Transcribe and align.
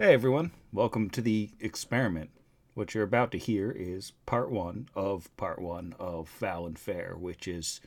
Hey 0.00 0.14
everyone, 0.14 0.52
welcome 0.72 1.10
to 1.10 1.20
the 1.20 1.50
experiment. 1.58 2.30
What 2.74 2.94
you're 2.94 3.02
about 3.02 3.32
to 3.32 3.36
hear 3.36 3.72
is 3.72 4.12
part 4.26 4.48
one 4.48 4.88
of 4.94 5.36
part 5.36 5.60
one 5.60 5.92
of 5.98 6.28
Foul 6.28 6.68
and 6.68 6.78
Fair, 6.78 7.16
which 7.18 7.48
is 7.48 7.80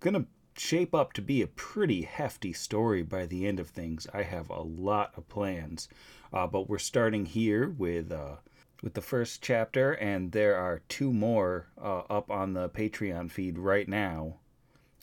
gonna 0.00 0.26
shape 0.58 0.94
up 0.94 1.14
to 1.14 1.22
be 1.22 1.40
a 1.40 1.46
pretty 1.46 2.02
hefty 2.02 2.52
story 2.52 3.02
by 3.02 3.24
the 3.24 3.46
end 3.46 3.58
of 3.58 3.70
things. 3.70 4.06
I 4.12 4.24
have 4.24 4.50
a 4.50 4.60
lot 4.60 5.14
of 5.16 5.26
plans, 5.30 5.88
uh, 6.34 6.46
but 6.46 6.68
we're 6.68 6.76
starting 6.76 7.24
here 7.24 7.70
with 7.70 8.12
uh, 8.12 8.36
with 8.82 8.92
the 8.92 9.00
first 9.00 9.40
chapter, 9.40 9.92
and 9.92 10.32
there 10.32 10.54
are 10.54 10.82
two 10.90 11.14
more 11.14 11.68
uh, 11.82 12.00
up 12.10 12.30
on 12.30 12.52
the 12.52 12.68
Patreon 12.68 13.30
feed 13.30 13.56
right 13.56 13.88
now. 13.88 14.36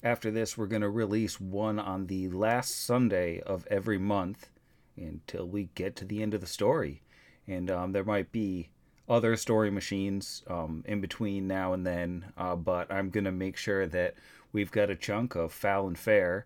After 0.04 0.30
this, 0.30 0.56
we're 0.56 0.68
gonna 0.68 0.92
release 0.92 1.42
one 1.42 1.80
on 1.80 2.06
the 2.06 2.30
last 2.30 2.86
Sunday 2.86 3.40
of 3.40 3.66
every 3.66 3.98
month 3.98 4.52
until 4.98 5.48
we 5.48 5.70
get 5.76 5.96
to 5.98 6.06
the 6.06 6.22
end 6.22 6.34
of 6.34 6.42
the 6.42 6.48
story. 6.48 7.02
And 7.48 7.70
um, 7.70 7.92
there 7.92 8.04
might 8.04 8.32
be 8.32 8.70
other 9.08 9.36
story 9.36 9.70
machines 9.70 10.44
um, 10.48 10.84
in 10.88 11.02
between 11.02 11.48
now 11.48 11.74
and 11.74 11.86
then, 11.86 12.26
uh, 12.38 12.56
but 12.56 12.92
I'm 12.92 13.10
going 13.10 13.26
to 13.26 13.32
make 13.32 13.58
sure 13.58 13.88
that 13.88 14.16
we've 14.52 14.72
got 14.72 14.90
a 14.90 14.96
chunk 14.96 15.36
of 15.36 15.54
Foul 15.54 15.88
and 15.88 15.98
Fair, 15.98 16.46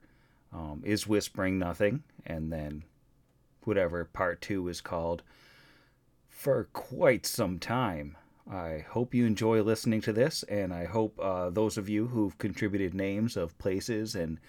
um, 0.51 0.81
Is 0.83 1.07
Whispering 1.07 1.57
Nothing, 1.57 2.03
and 2.25 2.51
then 2.51 2.83
whatever 3.63 4.03
part 4.03 4.41
two 4.41 4.67
is 4.67 4.81
called 4.81 5.23
for 6.27 6.67
quite 6.73 7.25
some 7.25 7.59
time. 7.59 8.17
I 8.51 8.83
hope 8.89 9.13
you 9.13 9.25
enjoy 9.25 9.61
listening 9.61 10.01
to 10.01 10.13
this, 10.13 10.43
and 10.43 10.73
I 10.73 10.85
hope 10.85 11.19
uh, 11.19 11.51
those 11.51 11.77
of 11.77 11.87
you 11.87 12.07
who've 12.07 12.37
contributed 12.39 12.93
names 12.93 13.37
of 13.37 13.57
places 13.59 14.15
and 14.15 14.39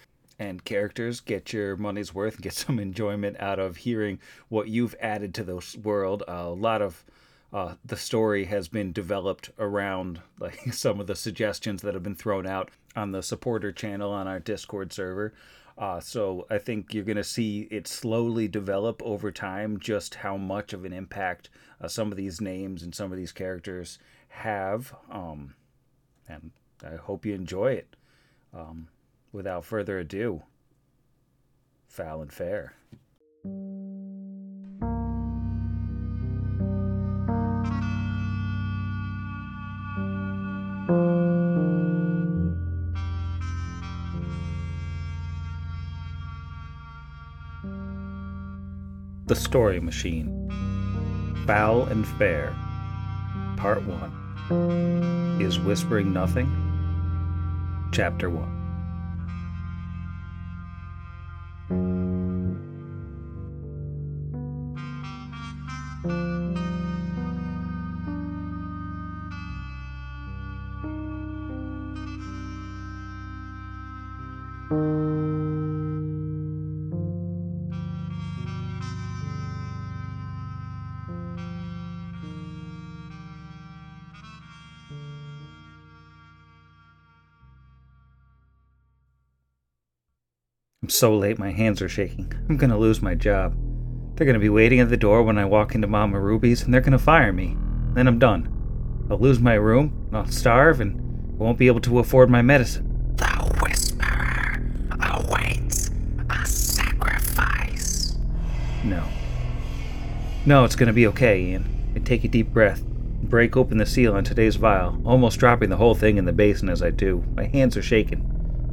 and 0.40 0.64
characters 0.64 1.20
get 1.20 1.52
your 1.52 1.76
money's 1.76 2.14
worth 2.14 2.40
get 2.40 2.54
some 2.54 2.80
enjoyment 2.80 3.36
out 3.38 3.60
of 3.60 3.76
hearing 3.76 4.18
what 4.48 4.68
you've 4.68 4.96
added 4.98 5.34
to 5.34 5.44
this 5.44 5.76
world. 5.76 6.24
Uh, 6.26 6.32
a 6.32 6.54
lot 6.54 6.82
of 6.82 7.04
uh, 7.52 7.74
the 7.84 7.96
story 7.96 8.46
has 8.46 8.66
been 8.66 8.90
developed 8.90 9.50
around 9.58 10.20
like 10.40 10.58
some 10.72 10.98
of 10.98 11.06
the 11.06 11.14
suggestions 11.14 11.82
that 11.82 11.94
have 11.94 12.02
been 12.02 12.14
thrown 12.14 12.46
out 12.46 12.70
on 12.96 13.12
the 13.12 13.22
supporter 13.22 13.70
channel 13.70 14.10
on 14.10 14.26
our 14.26 14.40
Discord 14.40 14.92
server. 14.92 15.34
Uh, 15.76 16.00
so 16.00 16.46
I 16.50 16.58
think 16.58 16.92
you're 16.92 17.04
going 17.04 17.16
to 17.16 17.24
see 17.24 17.68
it 17.70 17.86
slowly 17.86 18.48
develop 18.48 19.02
over 19.02 19.30
time 19.30 19.78
just 19.78 20.16
how 20.16 20.36
much 20.36 20.72
of 20.72 20.84
an 20.84 20.92
impact 20.92 21.50
uh, 21.80 21.88
some 21.88 22.10
of 22.10 22.16
these 22.16 22.40
names 22.40 22.82
and 22.82 22.94
some 22.94 23.12
of 23.12 23.18
these 23.18 23.32
characters 23.32 23.98
have. 24.28 24.94
Um, 25.10 25.54
and 26.28 26.50
I 26.84 26.96
hope 26.96 27.26
you 27.26 27.34
enjoy 27.34 27.72
it. 27.72 27.96
Um, 28.54 28.88
without 29.32 29.64
further 29.64 29.98
ado, 29.98 30.42
foul 31.86 32.22
and 32.22 32.32
fair. 32.32 32.74
The 49.26 49.36
Story 49.36 49.78
Machine 49.78 50.50
Foul 51.46 51.84
and 51.84 52.04
Fair 52.18 52.52
Part 53.56 53.80
1 53.86 55.38
Is 55.40 55.60
Whispering 55.60 56.12
Nothing? 56.12 56.48
Chapter 57.92 58.28
1 58.28 58.59
Thank 61.70 61.82
you. 61.82 62.09
I'm 90.90 90.94
so 90.94 91.16
late, 91.16 91.38
my 91.38 91.52
hands 91.52 91.80
are 91.82 91.88
shaking. 91.88 92.32
I'm 92.48 92.56
gonna 92.56 92.76
lose 92.76 93.00
my 93.00 93.14
job. 93.14 93.54
They're 94.16 94.26
gonna 94.26 94.40
be 94.40 94.48
waiting 94.48 94.80
at 94.80 94.88
the 94.88 94.96
door 94.96 95.22
when 95.22 95.38
I 95.38 95.44
walk 95.44 95.76
into 95.76 95.86
Mama 95.86 96.18
Ruby's, 96.18 96.64
and 96.64 96.74
they're 96.74 96.80
gonna 96.80 96.98
fire 96.98 97.32
me. 97.32 97.56
Then 97.94 98.08
I'm 98.08 98.18
done. 98.18 98.48
I'll 99.08 99.20
lose 99.20 99.38
my 99.38 99.54
room, 99.54 100.08
I'll 100.12 100.26
starve, 100.26 100.80
and 100.80 100.98
I 101.30 101.34
won't 101.44 101.58
be 101.58 101.68
able 101.68 101.80
to 101.82 102.00
afford 102.00 102.28
my 102.28 102.42
medicine. 102.42 103.14
The 103.14 103.24
Whisperer 103.62 104.68
awaits 105.00 105.92
a 106.28 106.44
sacrifice. 106.44 108.16
No. 108.82 109.04
No, 110.44 110.64
it's 110.64 110.74
gonna 110.74 110.92
be 110.92 111.06
okay, 111.06 111.40
Ian. 111.40 111.92
I 111.94 112.00
take 112.00 112.24
a 112.24 112.28
deep 112.28 112.48
breath, 112.48 112.82
break 112.82 113.56
open 113.56 113.78
the 113.78 113.86
seal 113.86 114.14
on 114.14 114.24
today's 114.24 114.56
vial, 114.56 115.00
almost 115.04 115.38
dropping 115.38 115.70
the 115.70 115.76
whole 115.76 115.94
thing 115.94 116.16
in 116.16 116.24
the 116.24 116.32
basin 116.32 116.68
as 116.68 116.82
I 116.82 116.90
do. 116.90 117.22
My 117.36 117.44
hands 117.44 117.76
are 117.76 117.82
shaking. 117.82 118.26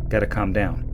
Gotta 0.09 0.25
calm 0.25 0.51
down. 0.51 0.86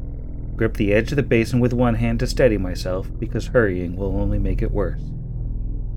Grip 0.56 0.76
the 0.76 0.94
edge 0.94 1.12
of 1.12 1.16
the 1.16 1.24
basin 1.24 1.60
with 1.60 1.74
one 1.74 1.96
hand 1.96 2.20
to 2.20 2.28
steady 2.28 2.58
myself, 2.58 3.10
because 3.18 3.48
hurrying 3.48 3.96
will 3.96 4.16
only 4.16 4.38
make 4.38 4.62
it 4.62 4.72
worse. 4.72 5.02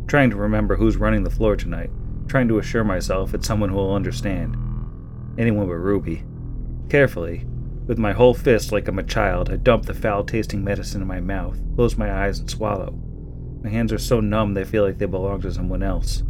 Trying 0.06 0.30
to 0.30 0.36
remember 0.36 0.76
who's 0.76 0.96
running 0.96 1.24
the 1.24 1.30
floor 1.30 1.56
tonight, 1.56 1.90
trying 2.26 2.48
to 2.48 2.58
assure 2.58 2.84
myself 2.84 3.34
it's 3.34 3.46
someone 3.46 3.68
who 3.68 3.76
will 3.76 3.94
understand. 3.94 4.56
Anyone 5.38 5.66
but 5.66 5.74
Ruby. 5.74 6.24
Carefully, 6.88 7.44
with 7.86 7.98
my 7.98 8.12
whole 8.12 8.34
fist 8.34 8.72
like 8.72 8.88
I'm 8.88 8.98
a 8.98 9.02
child, 9.02 9.50
I 9.50 9.56
dump 9.56 9.86
the 9.86 9.94
foul 9.94 10.24
tasting 10.24 10.64
medicine 10.64 11.02
in 11.02 11.08
my 11.08 11.20
mouth, 11.20 11.58
close 11.74 11.98
my 11.98 12.24
eyes, 12.24 12.38
and 12.38 12.50
swallow. 12.50 12.92
My 13.62 13.70
hands 13.70 13.92
are 13.92 13.98
so 13.98 14.20
numb 14.20 14.54
they 14.54 14.64
feel 14.64 14.84
like 14.84 14.98
they 14.98 15.06
belong 15.06 15.42
to 15.42 15.52
someone 15.52 15.82
else. 15.82 16.22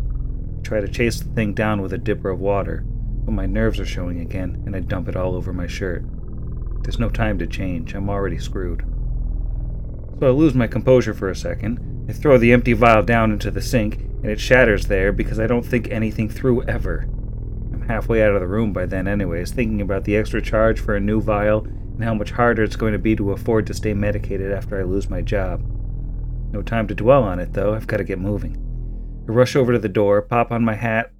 I 0.59 0.63
try 0.63 0.81
to 0.81 0.89
chase 0.89 1.21
the 1.21 1.33
thing 1.35 1.55
down 1.55 1.81
with 1.81 1.93
a 1.93 1.99
dipper 1.99 2.31
of 2.31 2.41
water, 2.41 2.85
but 3.25 3.33
my 3.33 3.47
nerves 3.47 3.79
are 3.79 3.87
showing 3.87 4.21
again, 4.21 4.63
and 4.67 4.75
I 4.75 4.81
dump 4.81 5.09
it 5.09 5.17
all 5.17 5.35
over 5.35 5.53
my 5.53 5.67
shirt. 5.67 6.05
There's 6.83 6.99
no 6.99 7.09
time 7.09 7.39
to 7.39 7.47
change. 7.47 7.95
I'm 7.95 8.09
already 8.11 8.39
screwed. 8.39 8.85
So 10.19 10.27
I 10.27 10.31
lose 10.31 10.55
my 10.55 10.67
composure 10.67 11.15
for 11.15 11.29
a 11.29 11.37
second. 11.37 12.07
I 12.09 12.13
throw 12.13 12.39
the 12.39 12.53
empty 12.53 12.73
vial 12.73 13.03
down 13.03 13.33
into 13.33 13.51
the 13.51 13.61
sink, 13.61 13.97
and 13.97 14.27
it 14.27 14.41
shatters 14.41 14.87
there 14.87 15.13
because 15.13 15.39
I 15.39 15.47
don't 15.47 15.65
think 15.65 15.91
anything 15.91 16.29
through 16.29 16.63
ever. 16.65 17.07
I'm 17.73 17.85
halfway 17.87 18.23
out 18.23 18.35
of 18.35 18.41
the 18.41 18.47
room 18.47 18.73
by 18.73 18.87
then, 18.87 19.09
anyways, 19.09 19.51
thinking 19.51 19.81
about 19.81 20.05
the 20.05 20.17
extra 20.17 20.41
charge 20.41 20.81
for 20.81 20.97
a 20.97 21.01
new 21.01 21.21
vial 21.21 21.65
and 21.65 22.05
how 22.05 22.15
much 22.15 22.31
harder 22.31 22.63
it's 22.63 22.77
going 22.77 22.93
to 22.93 22.99
be 22.99 23.17
to 23.17 23.33
afford 23.33 23.67
to 23.67 23.75
stay 23.75 23.93
medicated 23.93 24.53
after 24.53 24.79
I 24.79 24.85
lose 24.85 25.11
my 25.11 25.21
job. 25.21 25.63
No 26.53 26.63
time 26.63 26.87
to 26.89 26.95
dwell 26.95 27.23
on 27.25 27.41
it, 27.41 27.53
though. 27.53 27.75
I've 27.75 27.87
got 27.87 27.99
to 27.99 28.05
get 28.05 28.19
moving. 28.19 28.57
I 29.29 29.33
rush 29.33 29.57
over 29.57 29.73
to 29.73 29.79
the 29.79 29.89
door, 29.89 30.23
pop 30.23 30.53
on 30.53 30.65
my 30.65 30.75
hat, 30.75 31.11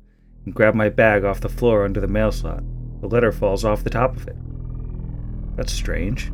and 0.45 0.55
grab 0.55 0.75
my 0.75 0.89
bag 0.89 1.25
off 1.25 1.41
the 1.41 1.49
floor 1.49 1.85
under 1.85 2.01
the 2.01 2.07
mail 2.07 2.31
slot. 2.31 2.63
The 3.01 3.09
letter 3.09 3.33
falls 3.33 3.65
off 3.65 3.85
the 3.85 3.91
top 3.91 4.17
of 4.17 4.29
it. 4.29 4.37
That's 5.57 5.73
strange. 5.73 6.31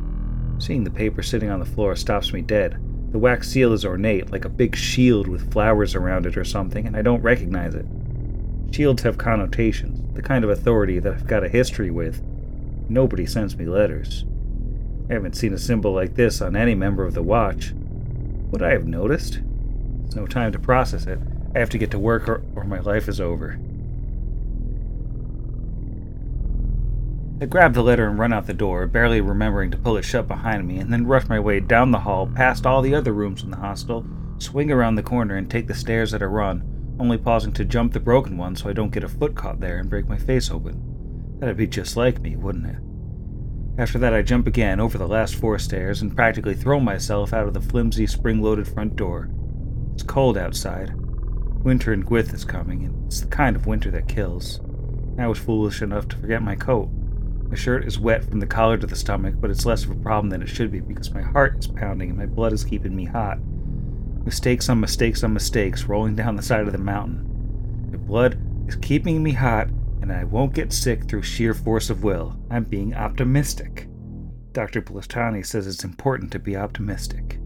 Seeing 0.59 0.83
the 0.83 0.91
paper 0.91 1.23
sitting 1.23 1.49
on 1.49 1.59
the 1.59 1.65
floor 1.65 1.95
stops 1.95 2.31
me 2.33 2.41
dead. 2.41 2.79
The 3.11 3.19
wax 3.19 3.49
seal 3.49 3.73
is 3.73 3.85
ornate, 3.85 4.31
like 4.31 4.45
a 4.45 4.49
big 4.49 4.75
shield 4.75 5.27
with 5.27 5.51
flowers 5.51 5.95
around 5.95 6.25
it 6.25 6.37
or 6.37 6.43
something, 6.43 6.87
and 6.87 6.97
I 6.97 7.01
don't 7.01 7.21
recognize 7.21 7.75
it. 7.75 7.85
Shields 8.71 9.03
have 9.03 9.17
connotations, 9.17 10.01
the 10.15 10.21
kind 10.21 10.43
of 10.43 10.49
authority 10.49 10.99
that 10.99 11.13
I've 11.13 11.27
got 11.27 11.43
a 11.43 11.49
history 11.49 11.91
with. 11.91 12.23
Nobody 12.89 13.25
sends 13.25 13.55
me 13.55 13.65
letters. 13.65 14.25
I 15.09 15.13
haven't 15.13 15.35
seen 15.35 15.53
a 15.53 15.59
symbol 15.59 15.93
like 15.93 16.15
this 16.15 16.41
on 16.41 16.55
any 16.55 16.75
member 16.75 17.05
of 17.05 17.13
the 17.13 17.21
Watch. 17.21 17.73
Would 18.51 18.63
I 18.63 18.71
have 18.71 18.87
noticed? 18.87 19.39
There's 20.01 20.15
no 20.15 20.25
time 20.25 20.51
to 20.51 20.59
process 20.59 21.05
it. 21.05 21.19
I 21.55 21.59
have 21.59 21.69
to 21.69 21.77
get 21.77 21.91
to 21.91 21.99
work 21.99 22.27
or, 22.27 22.43
or 22.55 22.63
my 22.63 22.79
life 22.79 23.07
is 23.07 23.21
over. 23.21 23.59
I 27.43 27.45
grab 27.45 27.73
the 27.73 27.83
letter 27.83 28.07
and 28.07 28.17
run 28.17 28.31
out 28.31 28.47
the 28.47 28.53
door, 28.53 28.87
barely 28.87 29.19
remembering 29.19 29.69
to 29.71 29.77
pull 29.77 29.97
it 29.97 30.03
shut 30.03 30.29
behind 30.29 30.65
me, 30.65 30.77
and 30.77 30.93
then 30.93 31.05
rush 31.05 31.27
my 31.27 31.41
way 31.41 31.59
down 31.59 31.91
the 31.91 31.99
hall, 31.99 32.25
past 32.25 32.65
all 32.65 32.81
the 32.81 32.95
other 32.95 33.11
rooms 33.11 33.43
in 33.43 33.51
the 33.51 33.57
hostel, 33.57 34.05
swing 34.37 34.71
around 34.71 34.95
the 34.95 35.03
corner, 35.03 35.35
and 35.35 35.51
take 35.51 35.67
the 35.67 35.75
stairs 35.75 36.13
at 36.13 36.21
a 36.21 36.27
run, 36.29 36.63
only 37.01 37.17
pausing 37.17 37.51
to 37.51 37.65
jump 37.65 37.91
the 37.91 37.99
broken 37.99 38.37
one 38.37 38.55
so 38.55 38.69
I 38.69 38.73
don't 38.73 38.93
get 38.93 39.03
a 39.03 39.09
foot 39.09 39.35
caught 39.35 39.59
there 39.59 39.77
and 39.77 39.89
break 39.89 40.07
my 40.07 40.17
face 40.17 40.49
open. 40.49 41.35
That'd 41.39 41.57
be 41.57 41.67
just 41.67 41.97
like 41.97 42.21
me, 42.21 42.37
wouldn't 42.37 42.65
it? 42.65 42.77
After 43.77 43.99
that, 43.99 44.13
I 44.13 44.21
jump 44.21 44.47
again 44.47 44.79
over 44.79 44.97
the 44.97 45.05
last 45.05 45.35
four 45.35 45.59
stairs 45.59 46.01
and 46.01 46.15
practically 46.15 46.55
throw 46.55 46.79
myself 46.79 47.33
out 47.33 47.49
of 47.49 47.53
the 47.53 47.59
flimsy, 47.59 48.07
spring 48.07 48.41
loaded 48.41 48.69
front 48.69 48.95
door. 48.95 49.29
It's 49.95 50.03
cold 50.03 50.37
outside. 50.37 50.93
Winter 50.95 51.91
in 51.91 52.05
Gwyth 52.05 52.33
is 52.33 52.45
coming, 52.45 52.85
and 52.85 53.05
it's 53.07 53.19
the 53.19 53.27
kind 53.27 53.57
of 53.57 53.67
winter 53.67 53.91
that 53.91 54.07
kills. 54.07 54.61
I 55.19 55.27
was 55.27 55.39
foolish 55.39 55.81
enough 55.81 56.07
to 56.07 56.15
forget 56.15 56.41
my 56.41 56.55
coat. 56.55 56.87
My 57.53 57.59
shirt 57.59 57.85
is 57.85 57.99
wet 57.99 58.25
from 58.25 58.39
the 58.39 58.47
collar 58.47 58.79
to 58.79 58.87
the 58.87 58.95
stomach, 58.95 59.35
but 59.37 59.51
it's 59.51 59.63
less 59.63 59.83
of 59.83 59.91
a 59.91 59.95
problem 59.97 60.31
than 60.31 60.41
it 60.41 60.49
should 60.49 60.71
be 60.71 60.79
because 60.79 61.13
my 61.13 61.21
heart 61.21 61.59
is 61.59 61.67
pounding 61.67 62.09
and 62.09 62.17
my 62.17 62.25
blood 62.25 62.51
is 62.51 62.63
keeping 62.63 62.95
me 62.95 63.05
hot. 63.05 63.37
Mistakes 64.25 64.69
on 64.69 64.79
mistakes 64.79 65.23
on 65.23 65.35
mistakes 65.35 65.83
rolling 65.83 66.15
down 66.15 66.35
the 66.35 66.41
side 66.41 66.65
of 66.65 66.71
the 66.71 66.79
mountain. 66.79 67.91
My 67.91 67.97
blood 67.97 68.39
is 68.67 68.75
keeping 68.77 69.21
me 69.21 69.33
hot, 69.33 69.67
and 70.01 70.11
I 70.11 70.23
won't 70.23 70.55
get 70.55 70.73
sick 70.73 71.07
through 71.07 71.21
sheer 71.21 71.53
force 71.53 71.91
of 71.91 72.03
will. 72.03 72.35
I'm 72.49 72.63
being 72.63 72.95
optimistic. 72.95 73.87
Dr. 74.53 74.81
Plutony 74.81 75.43
says 75.43 75.67
it's 75.67 75.83
important 75.83 76.31
to 76.31 76.39
be 76.39 76.57
optimistic. 76.57 77.37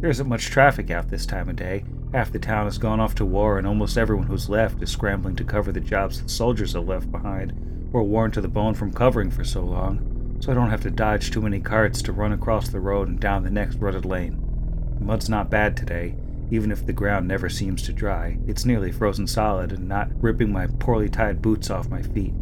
There 0.00 0.10
isn't 0.10 0.28
much 0.28 0.50
traffic 0.50 0.90
out 0.90 1.08
this 1.08 1.24
time 1.24 1.48
of 1.48 1.56
day. 1.56 1.86
Half 2.12 2.30
the 2.30 2.38
town 2.38 2.66
has 2.66 2.76
gone 2.76 3.00
off 3.00 3.14
to 3.14 3.24
war, 3.24 3.56
and 3.56 3.66
almost 3.66 3.96
everyone 3.96 4.26
who's 4.26 4.50
left 4.50 4.82
is 4.82 4.90
scrambling 4.90 5.34
to 5.36 5.44
cover 5.44 5.72
the 5.72 5.80
jobs 5.80 6.22
the 6.22 6.28
soldiers 6.28 6.74
have 6.74 6.86
left 6.86 7.10
behind, 7.10 7.54
or 7.94 8.02
worn 8.02 8.32
to 8.32 8.40
the 8.40 8.48
bone 8.48 8.74
from 8.74 8.92
covering 8.92 9.30
for 9.30 9.44
so 9.44 9.62
long, 9.62 10.36
so 10.40 10.50
I 10.50 10.54
don't 10.54 10.68
have 10.68 10.82
to 10.82 10.90
dodge 10.90 11.30
too 11.30 11.40
many 11.40 11.60
carts 11.60 12.02
to 12.02 12.12
run 12.12 12.32
across 12.32 12.68
the 12.68 12.80
road 12.80 13.06
and 13.06 13.20
down 13.20 13.44
the 13.44 13.50
next 13.50 13.76
rutted 13.76 14.04
lane. 14.04 14.96
The 14.98 15.04
mud's 15.04 15.28
not 15.28 15.48
bad 15.48 15.76
today, 15.76 16.16
even 16.50 16.72
if 16.72 16.84
the 16.84 16.92
ground 16.92 17.28
never 17.28 17.48
seems 17.48 17.82
to 17.82 17.92
dry. 17.92 18.36
It's 18.48 18.64
nearly 18.64 18.90
frozen 18.90 19.28
solid 19.28 19.70
and 19.70 19.86
not 19.86 20.10
ripping 20.20 20.52
my 20.52 20.66
poorly 20.80 21.08
tied 21.08 21.40
boots 21.40 21.70
off 21.70 21.88
my 21.88 22.02
feet. 22.02 22.34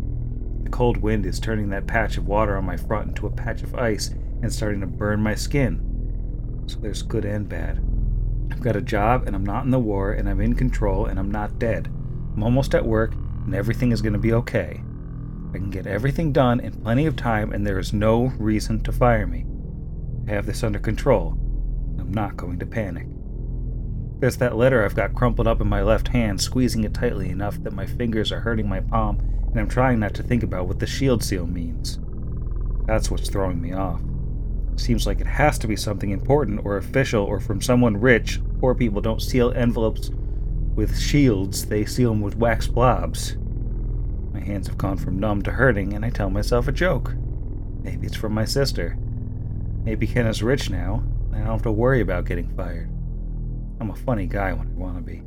The 0.65 0.71
cold 0.71 0.97
wind 0.97 1.27
is 1.27 1.39
turning 1.39 1.69
that 1.69 1.87
patch 1.87 2.17
of 2.17 2.27
water 2.27 2.57
on 2.57 2.65
my 2.65 2.79
front 2.79 3.09
into 3.09 3.27
a 3.27 3.31
patch 3.31 3.63
of 3.63 3.75
ice 3.75 4.09
and 4.41 4.51
starting 4.51 4.81
to 4.81 4.87
burn 4.87 5.21
my 5.21 5.35
skin. 5.35 6.65
So 6.67 6.79
there's 6.79 7.03
good 7.03 7.27
and 7.27 7.47
bad. 7.47 7.79
I've 8.51 8.63
got 8.63 8.77
a 8.77 8.81
job 8.81 9.27
and 9.27 9.37
I'm 9.37 9.45
not 9.45 9.67
in 9.67 9.71
the 9.71 9.79
war 9.79 10.13
and 10.13 10.31
I'm 10.31 10.41
in 10.41 10.55
control 10.55 11.05
and 11.05 11.19
I'm 11.19 11.31
not 11.31 11.59
dead. 11.59 11.89
I'm 12.35 12.43
almost 12.43 12.75
at 12.75 12.87
work 12.87 13.13
and 13.45 13.55
everything 13.55 13.93
is 13.93 14.01
going 14.01 14.15
to 14.15 14.19
be 14.19 14.33
okay. 14.33 14.83
I 15.55 15.59
can 15.59 15.71
get 15.71 15.87
everything 15.87 16.33
done 16.33 16.61
in 16.61 16.73
plenty 16.73 17.07
of 17.07 17.17
time 17.17 17.53
and 17.53 17.67
there 17.67 17.79
is 17.79 17.93
no 17.93 18.33
reason 18.39 18.83
to 18.85 18.93
fire 18.93 19.27
me. 19.27 19.45
I 20.27 20.33
have 20.33 20.47
this 20.47 20.63
under 20.63 20.79
control. 20.79 21.37
I'm 21.99 22.13
not 22.13 22.37
going 22.37 22.59
to 22.59 22.67
panic. 22.67 23.07
There's 24.19 24.37
that 24.37 24.57
letter 24.57 24.85
I've 24.85 24.95
got 24.95 25.15
crumpled 25.15 25.49
up 25.49 25.61
in 25.61 25.69
my 25.69 25.83
left 25.83 26.09
hand, 26.09 26.41
squeezing 26.41 26.85
it 26.85 26.95
tightly 26.95 27.29
enough 27.29 27.63
that 27.65 27.73
my 27.73 27.87
fingers 27.87 28.31
are 28.31 28.41
hurting 28.41 28.69
my 28.69 28.81
palm, 28.81 29.19
and 29.51 29.59
I'm 29.59 29.69
trying 29.69 29.99
not 29.99 30.15
to 30.15 30.23
think 30.23 30.43
about 30.43 30.69
what 30.69 30.79
the 30.79 30.87
shield 30.87 31.25
seal 31.25 31.47
means. 31.47 31.99
That's 32.87 33.11
what's 33.11 33.29
throwing 33.29 33.61
me 33.61 33.73
off. 33.73 34.01
Seems 34.77 35.07
like 35.07 35.21
it 35.21 35.27
has 35.27 35.59
to 35.59 35.67
be 35.67 35.77
something 35.77 36.11
important 36.11 36.65
or 36.65 36.77
official 36.77 37.25
or 37.25 37.41
from 37.41 37.61
someone 37.61 37.97
rich. 37.97 38.41
Poor 38.61 38.75
people 38.75 39.01
don't 39.01 39.21
seal 39.21 39.53
envelopes 39.53 40.11
with 40.75 40.99
shields, 40.99 41.67
they 41.67 41.85
seal 41.85 42.11
them 42.11 42.23
with 42.23 42.37
wax 42.37 42.67
blobs. 42.67 43.37
Hands 44.43 44.67
have 44.67 44.79
gone 44.79 44.97
from 44.97 45.19
numb 45.19 45.43
to 45.43 45.53
hurting, 45.53 45.95
and 45.95 46.05
I 46.05 46.11
tell 46.11 46.29
myself 46.29 46.69
a 46.69 46.73
joke. 46.73 47.15
Maybe 47.83 48.07
it's 48.07 48.17
from 48.17 48.35
my 48.35 48.45
sister. 48.45 48.97
Maybe 49.85 50.07
Ken 50.07 50.27
is 50.27 50.43
rich 50.43 50.69
now, 50.69 51.03
and 51.27 51.37
I 51.37 51.39
don't 51.39 51.49
have 51.49 51.63
to 51.63 51.73
worry 51.73 52.01
about 52.01 52.27
getting 52.27 52.49
fired. 52.57 52.91
I'm 53.81 53.91
a 53.91 53.97
funny 53.97 54.27
guy 54.27 54.53
when 54.53 54.69
I 54.69 54.79
want 54.79 54.97
to 54.97 55.03
be. 55.03 55.23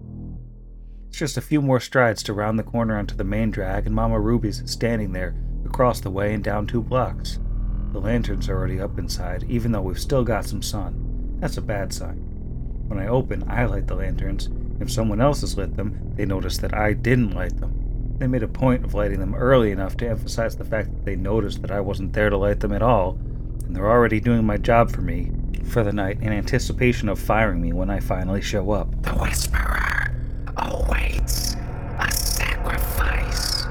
It's 1.09 1.17
just 1.17 1.37
a 1.37 1.41
few 1.41 1.61
more 1.61 1.79
strides 1.79 2.23
to 2.23 2.33
round 2.33 2.59
the 2.59 2.63
corner 2.63 2.97
onto 2.97 3.15
the 3.15 3.23
main 3.23 3.51
drag, 3.51 3.85
and 3.85 3.95
Mama 3.95 4.19
Ruby's 4.19 4.63
standing 4.65 5.13
there 5.13 5.35
across 5.65 5.99
the 6.01 6.11
way 6.11 6.33
and 6.33 6.43
down 6.43 6.67
two 6.67 6.81
blocks. 6.81 7.39
The 7.91 7.99
lanterns 7.99 8.49
are 8.49 8.57
already 8.57 8.81
up 8.81 8.99
inside, 8.99 9.45
even 9.49 9.71
though 9.71 9.81
we've 9.81 9.99
still 9.99 10.23
got 10.23 10.45
some 10.45 10.61
sun. 10.61 11.37
That's 11.39 11.57
a 11.57 11.61
bad 11.61 11.93
sign. 11.93 12.17
When 12.87 12.99
I 12.99 13.07
open, 13.07 13.43
I 13.49 13.65
light 13.65 13.87
the 13.87 13.95
lanterns. 13.95 14.49
If 14.79 14.91
someone 14.91 15.21
else 15.21 15.41
has 15.41 15.57
lit 15.57 15.75
them, 15.75 16.13
they 16.15 16.25
notice 16.25 16.57
that 16.57 16.73
I 16.73 16.93
didn't 16.93 17.31
light 17.31 17.57
them. 17.57 17.84
They 18.17 18.27
made 18.27 18.43
a 18.43 18.47
point 18.47 18.85
of 18.85 18.93
lighting 18.93 19.19
them 19.19 19.35
early 19.35 19.71
enough 19.71 19.97
to 19.97 20.07
emphasize 20.07 20.55
the 20.55 20.63
fact 20.63 20.89
that 20.89 21.03
they 21.05 21.17
noticed 21.17 21.61
that 21.61 21.71
I 21.71 21.81
wasn't 21.81 22.13
there 22.13 22.29
to 22.29 22.37
light 22.37 22.61
them 22.61 22.71
at 22.71 22.81
all, 22.81 23.17
and 23.65 23.75
they're 23.75 23.89
already 23.89 24.21
doing 24.21 24.45
my 24.45 24.55
job 24.57 24.89
for 24.89 25.01
me, 25.01 25.31
for 25.65 25.83
the 25.83 25.91
night 25.91 26.21
in 26.21 26.31
anticipation 26.31 27.09
of 27.09 27.19
firing 27.19 27.61
me 27.61 27.73
when 27.73 27.89
I 27.89 27.99
finally 27.99 28.41
show 28.41 28.71
up. 28.71 28.89
The 29.03 29.11
Whisperer 29.11 30.15
awaits 30.55 31.57
a 31.99 32.09
sacrifice. 32.11 33.65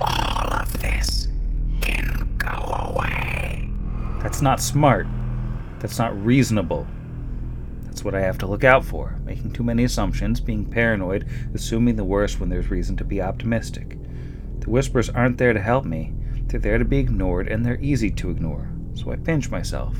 All 0.00 0.52
of 0.54 0.80
this 0.80 1.28
can 1.82 2.34
go 2.38 2.48
away. 2.48 3.68
That's 4.22 4.40
not 4.40 4.60
smart. 4.62 5.06
That's 5.80 5.98
not 5.98 6.18
reasonable. 6.24 6.86
What 8.06 8.14
I 8.14 8.20
have 8.20 8.38
to 8.38 8.46
look 8.46 8.62
out 8.62 8.84
for 8.84 9.18
making 9.24 9.50
too 9.50 9.64
many 9.64 9.82
assumptions, 9.82 10.40
being 10.40 10.64
paranoid, 10.64 11.26
assuming 11.54 11.96
the 11.96 12.04
worst 12.04 12.38
when 12.38 12.48
there's 12.48 12.70
reason 12.70 12.96
to 12.98 13.04
be 13.04 13.20
optimistic. 13.20 13.98
The 14.60 14.70
whispers 14.70 15.10
aren't 15.10 15.38
there 15.38 15.52
to 15.52 15.60
help 15.60 15.84
me, 15.84 16.14
they're 16.46 16.60
there 16.60 16.78
to 16.78 16.84
be 16.84 16.98
ignored, 16.98 17.48
and 17.48 17.66
they're 17.66 17.80
easy 17.80 18.12
to 18.12 18.30
ignore 18.30 18.70
so 18.94 19.10
I 19.10 19.16
pinch 19.16 19.50
myself. 19.50 19.96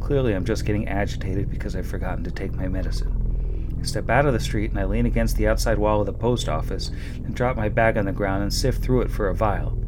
Clearly, 0.00 0.34
I'm 0.34 0.44
just 0.44 0.64
getting 0.64 0.88
agitated 0.88 1.48
because 1.48 1.76
I've 1.76 1.86
forgotten 1.86 2.24
to 2.24 2.32
take 2.32 2.52
my 2.56 2.66
medicine. 2.66 3.76
I 3.80 3.84
step 3.84 4.10
out 4.10 4.26
of 4.26 4.32
the 4.32 4.40
street 4.40 4.72
and 4.72 4.80
I 4.80 4.84
lean 4.84 5.06
against 5.06 5.36
the 5.36 5.46
outside 5.46 5.78
wall 5.78 6.00
of 6.00 6.06
the 6.06 6.12
post 6.12 6.48
office 6.48 6.90
and 7.14 7.32
drop 7.32 7.56
my 7.56 7.68
bag 7.68 7.96
on 7.96 8.06
the 8.06 8.12
ground 8.12 8.42
and 8.42 8.52
sift 8.52 8.82
through 8.82 9.02
it 9.02 9.10
for 9.12 9.28
a 9.28 9.34
vial. 9.36 9.78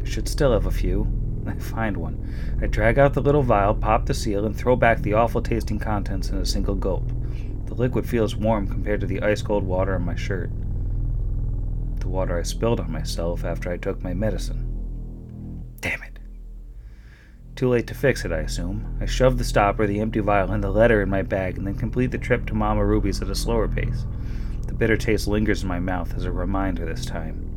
I 0.00 0.04
should 0.04 0.28
still 0.28 0.52
have 0.52 0.66
a 0.66 0.70
few. 0.70 1.25
I 1.48 1.58
find 1.58 1.96
one. 1.96 2.58
I 2.60 2.66
drag 2.66 2.98
out 2.98 3.14
the 3.14 3.20
little 3.20 3.42
vial, 3.42 3.74
pop 3.74 4.06
the 4.06 4.14
seal, 4.14 4.46
and 4.46 4.56
throw 4.56 4.76
back 4.76 5.00
the 5.00 5.14
awful 5.14 5.42
tasting 5.42 5.78
contents 5.78 6.30
in 6.30 6.38
a 6.38 6.46
single 6.46 6.74
gulp. 6.74 7.10
The 7.66 7.74
liquid 7.74 8.08
feels 8.08 8.36
warm 8.36 8.68
compared 8.68 9.00
to 9.00 9.06
the 9.06 9.22
ice 9.22 9.42
cold 9.42 9.64
water 9.64 9.94
on 9.94 10.02
my 10.02 10.14
shirt. 10.14 10.50
The 12.00 12.08
water 12.08 12.38
I 12.38 12.42
spilled 12.42 12.80
on 12.80 12.90
myself 12.90 13.44
after 13.44 13.70
I 13.70 13.76
took 13.76 14.02
my 14.02 14.14
medicine. 14.14 15.64
Damn 15.80 16.02
it. 16.02 16.18
Too 17.56 17.68
late 17.68 17.86
to 17.86 17.94
fix 17.94 18.24
it, 18.24 18.32
I 18.32 18.40
assume. 18.40 18.98
I 19.00 19.06
shove 19.06 19.38
the 19.38 19.44
stopper, 19.44 19.86
the 19.86 20.00
empty 20.00 20.20
vial, 20.20 20.52
and 20.52 20.62
the 20.62 20.70
letter 20.70 21.02
in 21.02 21.08
my 21.08 21.22
bag, 21.22 21.56
and 21.56 21.66
then 21.66 21.74
complete 21.74 22.10
the 22.10 22.18
trip 22.18 22.46
to 22.46 22.54
Mama 22.54 22.84
Ruby's 22.84 23.22
at 23.22 23.30
a 23.30 23.34
slower 23.34 23.66
pace. 23.66 24.04
The 24.66 24.74
bitter 24.74 24.96
taste 24.96 25.26
lingers 25.26 25.62
in 25.62 25.68
my 25.68 25.80
mouth 25.80 26.14
as 26.14 26.24
a 26.24 26.32
reminder 26.32 26.84
this 26.84 27.06
time. 27.06 27.55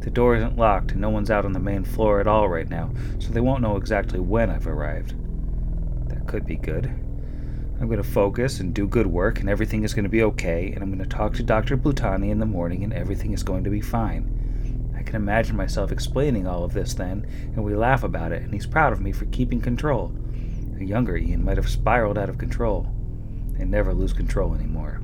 The 0.00 0.10
door 0.10 0.34
isn't 0.36 0.56
locked, 0.56 0.92
and 0.92 1.00
no 1.00 1.10
one's 1.10 1.30
out 1.30 1.44
on 1.44 1.52
the 1.52 1.58
main 1.58 1.84
floor 1.84 2.20
at 2.20 2.26
all 2.26 2.48
right 2.48 2.68
now, 2.68 2.90
so 3.18 3.30
they 3.30 3.40
won't 3.40 3.62
know 3.62 3.76
exactly 3.76 4.18
when 4.18 4.48
I've 4.48 4.66
arrived. 4.66 5.14
That 6.08 6.26
could 6.26 6.46
be 6.46 6.56
good. 6.56 6.86
I'm 6.86 7.86
going 7.86 8.02
to 8.02 8.02
focus 8.02 8.60
and 8.60 8.74
do 8.74 8.86
good 8.86 9.06
work, 9.06 9.40
and 9.40 9.48
everything 9.48 9.84
is 9.84 9.92
going 9.92 10.04
to 10.04 10.10
be 10.10 10.22
okay, 10.22 10.72
and 10.72 10.82
I'm 10.82 10.90
going 10.90 11.06
to 11.06 11.16
talk 11.16 11.34
to 11.34 11.42
Dr. 11.42 11.76
Plutony 11.76 12.30
in 12.30 12.38
the 12.38 12.46
morning, 12.46 12.82
and 12.82 12.92
everything 12.92 13.32
is 13.32 13.42
going 13.42 13.64
to 13.64 13.70
be 13.70 13.80
fine. 13.80 14.92
I 14.96 15.02
can 15.02 15.16
imagine 15.16 15.56
myself 15.56 15.92
explaining 15.92 16.46
all 16.46 16.64
of 16.64 16.72
this 16.72 16.94
then, 16.94 17.26
and 17.54 17.64
we 17.64 17.74
laugh 17.74 18.02
about 18.02 18.32
it, 18.32 18.42
and 18.42 18.52
he's 18.52 18.66
proud 18.66 18.92
of 18.92 19.00
me 19.00 19.12
for 19.12 19.26
keeping 19.26 19.60
control. 19.60 20.14
A 20.78 20.84
younger 20.84 21.16
Ian 21.16 21.44
might 21.44 21.58
have 21.58 21.68
spiraled 21.68 22.16
out 22.18 22.28
of 22.28 22.38
control 22.38 22.86
and 23.58 23.70
never 23.70 23.92
lose 23.92 24.14
control 24.14 24.54
anymore. 24.54 25.02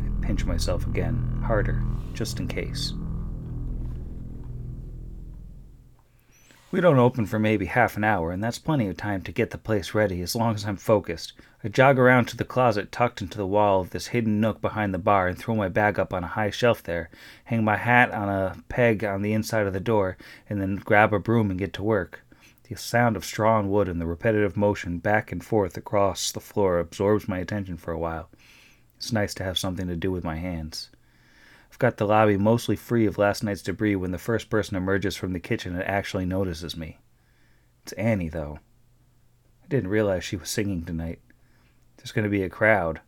I 0.00 0.26
pinch 0.26 0.44
myself 0.44 0.86
again, 0.86 1.42
harder, 1.44 1.82
just 2.12 2.40
in 2.40 2.48
case. 2.48 2.92
We 6.72 6.80
don't 6.80 7.00
open 7.00 7.26
for 7.26 7.40
maybe 7.40 7.66
half 7.66 7.96
an 7.96 8.04
hour, 8.04 8.30
and 8.30 8.44
that's 8.44 8.60
plenty 8.60 8.86
of 8.86 8.96
time 8.96 9.22
to 9.22 9.32
get 9.32 9.50
the 9.50 9.58
place 9.58 9.92
ready 9.92 10.22
as 10.22 10.36
long 10.36 10.54
as 10.54 10.64
I'm 10.64 10.76
focused. 10.76 11.32
I 11.64 11.68
jog 11.68 11.98
around 11.98 12.26
to 12.26 12.36
the 12.36 12.44
closet 12.44 12.92
tucked 12.92 13.20
into 13.20 13.36
the 13.36 13.46
wall 13.46 13.80
of 13.80 13.90
this 13.90 14.06
hidden 14.08 14.40
nook 14.40 14.60
behind 14.60 14.94
the 14.94 14.98
bar 14.98 15.26
and 15.26 15.36
throw 15.36 15.56
my 15.56 15.68
bag 15.68 15.98
up 15.98 16.14
on 16.14 16.22
a 16.22 16.28
high 16.28 16.50
shelf 16.50 16.80
there, 16.80 17.10
hang 17.42 17.64
my 17.64 17.76
hat 17.76 18.12
on 18.12 18.28
a 18.28 18.54
peg 18.68 19.02
on 19.02 19.22
the 19.22 19.32
inside 19.32 19.66
of 19.66 19.72
the 19.72 19.80
door, 19.80 20.16
and 20.48 20.60
then 20.60 20.76
grab 20.76 21.12
a 21.12 21.18
broom 21.18 21.50
and 21.50 21.58
get 21.58 21.72
to 21.72 21.82
work. 21.82 22.20
The 22.68 22.76
sound 22.76 23.16
of 23.16 23.24
straw 23.24 23.58
and 23.58 23.68
wood 23.68 23.88
and 23.88 24.00
the 24.00 24.06
repetitive 24.06 24.56
motion 24.56 24.98
back 24.98 25.32
and 25.32 25.44
forth 25.44 25.76
across 25.76 26.30
the 26.30 26.38
floor 26.38 26.78
absorbs 26.78 27.26
my 27.26 27.38
attention 27.38 27.78
for 27.78 27.90
a 27.90 27.98
while. 27.98 28.30
It's 28.96 29.12
nice 29.12 29.34
to 29.34 29.44
have 29.44 29.58
something 29.58 29.88
to 29.88 29.96
do 29.96 30.12
with 30.12 30.22
my 30.22 30.36
hands. 30.36 30.90
Got 31.80 31.96
the 31.96 32.06
lobby 32.06 32.36
mostly 32.36 32.76
free 32.76 33.06
of 33.06 33.16
last 33.16 33.42
night's 33.42 33.62
debris 33.62 33.96
when 33.96 34.10
the 34.10 34.18
first 34.18 34.50
person 34.50 34.76
emerges 34.76 35.16
from 35.16 35.32
the 35.32 35.40
kitchen 35.40 35.74
and 35.74 35.82
actually 35.82 36.26
notices 36.26 36.76
me. 36.76 36.98
It's 37.82 37.92
Annie, 37.92 38.28
though. 38.28 38.58
I 39.64 39.66
didn't 39.66 39.88
realize 39.88 40.22
she 40.22 40.36
was 40.36 40.50
singing 40.50 40.84
tonight. 40.84 41.20
There's 41.96 42.12
going 42.12 42.24
to 42.24 42.30
be 42.30 42.42
a 42.42 42.50
crowd. 42.50 43.00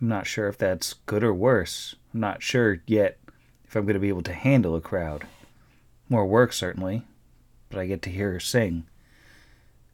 I'm 0.00 0.06
not 0.06 0.28
sure 0.28 0.46
if 0.46 0.56
that's 0.56 0.94
good 1.06 1.24
or 1.24 1.34
worse. 1.34 1.96
I'm 2.14 2.20
not 2.20 2.40
sure 2.40 2.80
yet 2.86 3.18
if 3.64 3.74
I'm 3.74 3.82
going 3.82 3.94
to 3.94 4.00
be 4.00 4.10
able 4.10 4.22
to 4.22 4.32
handle 4.32 4.76
a 4.76 4.80
crowd. 4.80 5.26
More 6.08 6.24
work, 6.24 6.52
certainly, 6.52 7.02
but 7.68 7.80
I 7.80 7.86
get 7.86 8.02
to 8.02 8.10
hear 8.10 8.30
her 8.30 8.40
sing. 8.40 8.86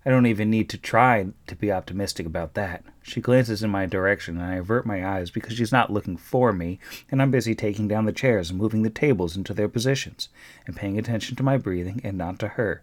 I 0.06 0.10
don't 0.10 0.26
even 0.26 0.50
need 0.50 0.68
to 0.68 0.78
try 0.78 1.28
to 1.46 1.56
be 1.56 1.72
optimistic 1.72 2.26
about 2.26 2.54
that. 2.54 2.84
She 3.02 3.22
glances 3.22 3.62
in 3.62 3.70
my 3.70 3.86
direction, 3.86 4.38
and 4.38 4.46
I 4.46 4.56
avert 4.56 4.84
my 4.84 5.06
eyes 5.06 5.30
because 5.30 5.54
she's 5.54 5.72
not 5.72 5.92
looking 5.92 6.18
for 6.18 6.52
me, 6.52 6.78
and 7.10 7.22
I'm 7.22 7.30
busy 7.30 7.54
taking 7.54 7.88
down 7.88 8.04
the 8.04 8.12
chairs 8.12 8.50
and 8.50 8.58
moving 8.58 8.82
the 8.82 8.90
tables 8.90 9.34
into 9.34 9.54
their 9.54 9.68
positions, 9.68 10.28
and 10.66 10.76
paying 10.76 10.98
attention 10.98 11.36
to 11.36 11.42
my 11.42 11.56
breathing 11.56 12.02
and 12.04 12.18
not 12.18 12.38
to 12.40 12.48
her. 12.48 12.82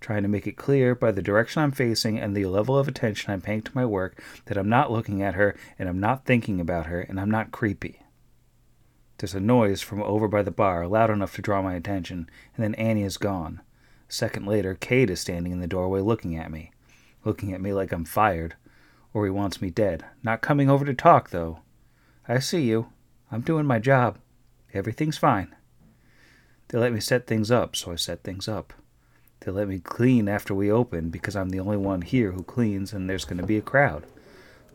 Trying 0.00 0.22
to 0.22 0.28
make 0.28 0.46
it 0.46 0.56
clear 0.56 0.94
by 0.94 1.12
the 1.12 1.22
direction 1.22 1.62
I'm 1.62 1.72
facing 1.72 2.18
and 2.18 2.36
the 2.36 2.46
level 2.46 2.76
of 2.76 2.88
attention 2.88 3.32
I'm 3.32 3.40
paying 3.40 3.62
to 3.62 3.74
my 3.74 3.86
work 3.86 4.22
that 4.46 4.58
I'm 4.58 4.68
not 4.68 4.90
looking 4.90 5.22
at 5.22 5.34
her, 5.34 5.54
and 5.78 5.88
I'm 5.88 6.00
not 6.00 6.26
thinking 6.26 6.60
about 6.60 6.86
her, 6.86 7.00
and 7.00 7.20
I'm 7.20 7.30
not 7.30 7.52
creepy. 7.52 8.00
There's 9.18 9.34
a 9.34 9.40
noise 9.40 9.80
from 9.80 10.02
over 10.02 10.26
by 10.26 10.42
the 10.42 10.50
bar, 10.50 10.88
loud 10.88 11.10
enough 11.10 11.36
to 11.36 11.42
draw 11.42 11.62
my 11.62 11.74
attention, 11.74 12.28
and 12.56 12.64
then 12.64 12.74
Annie 12.74 13.04
is 13.04 13.18
gone. 13.18 13.60
Second 14.08 14.46
later, 14.46 14.74
Cade 14.74 15.10
is 15.10 15.20
standing 15.20 15.52
in 15.52 15.60
the 15.60 15.66
doorway 15.66 16.00
looking 16.00 16.36
at 16.36 16.50
me. 16.50 16.70
Looking 17.24 17.52
at 17.52 17.60
me 17.60 17.72
like 17.72 17.92
I'm 17.92 18.04
fired. 18.04 18.54
Or 19.12 19.24
he 19.24 19.30
wants 19.30 19.62
me 19.62 19.70
dead. 19.70 20.04
Not 20.22 20.40
coming 20.40 20.68
over 20.68 20.84
to 20.84 20.94
talk, 20.94 21.30
though. 21.30 21.60
I 22.28 22.38
see 22.38 22.62
you. 22.62 22.88
I'm 23.30 23.40
doing 23.40 23.66
my 23.66 23.78
job. 23.78 24.18
Everything's 24.72 25.18
fine. 25.18 25.54
They 26.68 26.78
let 26.78 26.92
me 26.92 27.00
set 27.00 27.26
things 27.26 27.50
up, 27.50 27.76
so 27.76 27.92
I 27.92 27.96
set 27.96 28.22
things 28.22 28.48
up. 28.48 28.72
They 29.40 29.52
let 29.52 29.68
me 29.68 29.78
clean 29.78 30.28
after 30.28 30.54
we 30.54 30.70
open 30.70 31.10
because 31.10 31.36
I'm 31.36 31.50
the 31.50 31.60
only 31.60 31.76
one 31.76 32.02
here 32.02 32.32
who 32.32 32.42
cleans 32.42 32.92
and 32.92 33.08
there's 33.08 33.24
going 33.24 33.36
to 33.38 33.46
be 33.46 33.58
a 33.58 33.62
crowd. 33.62 34.04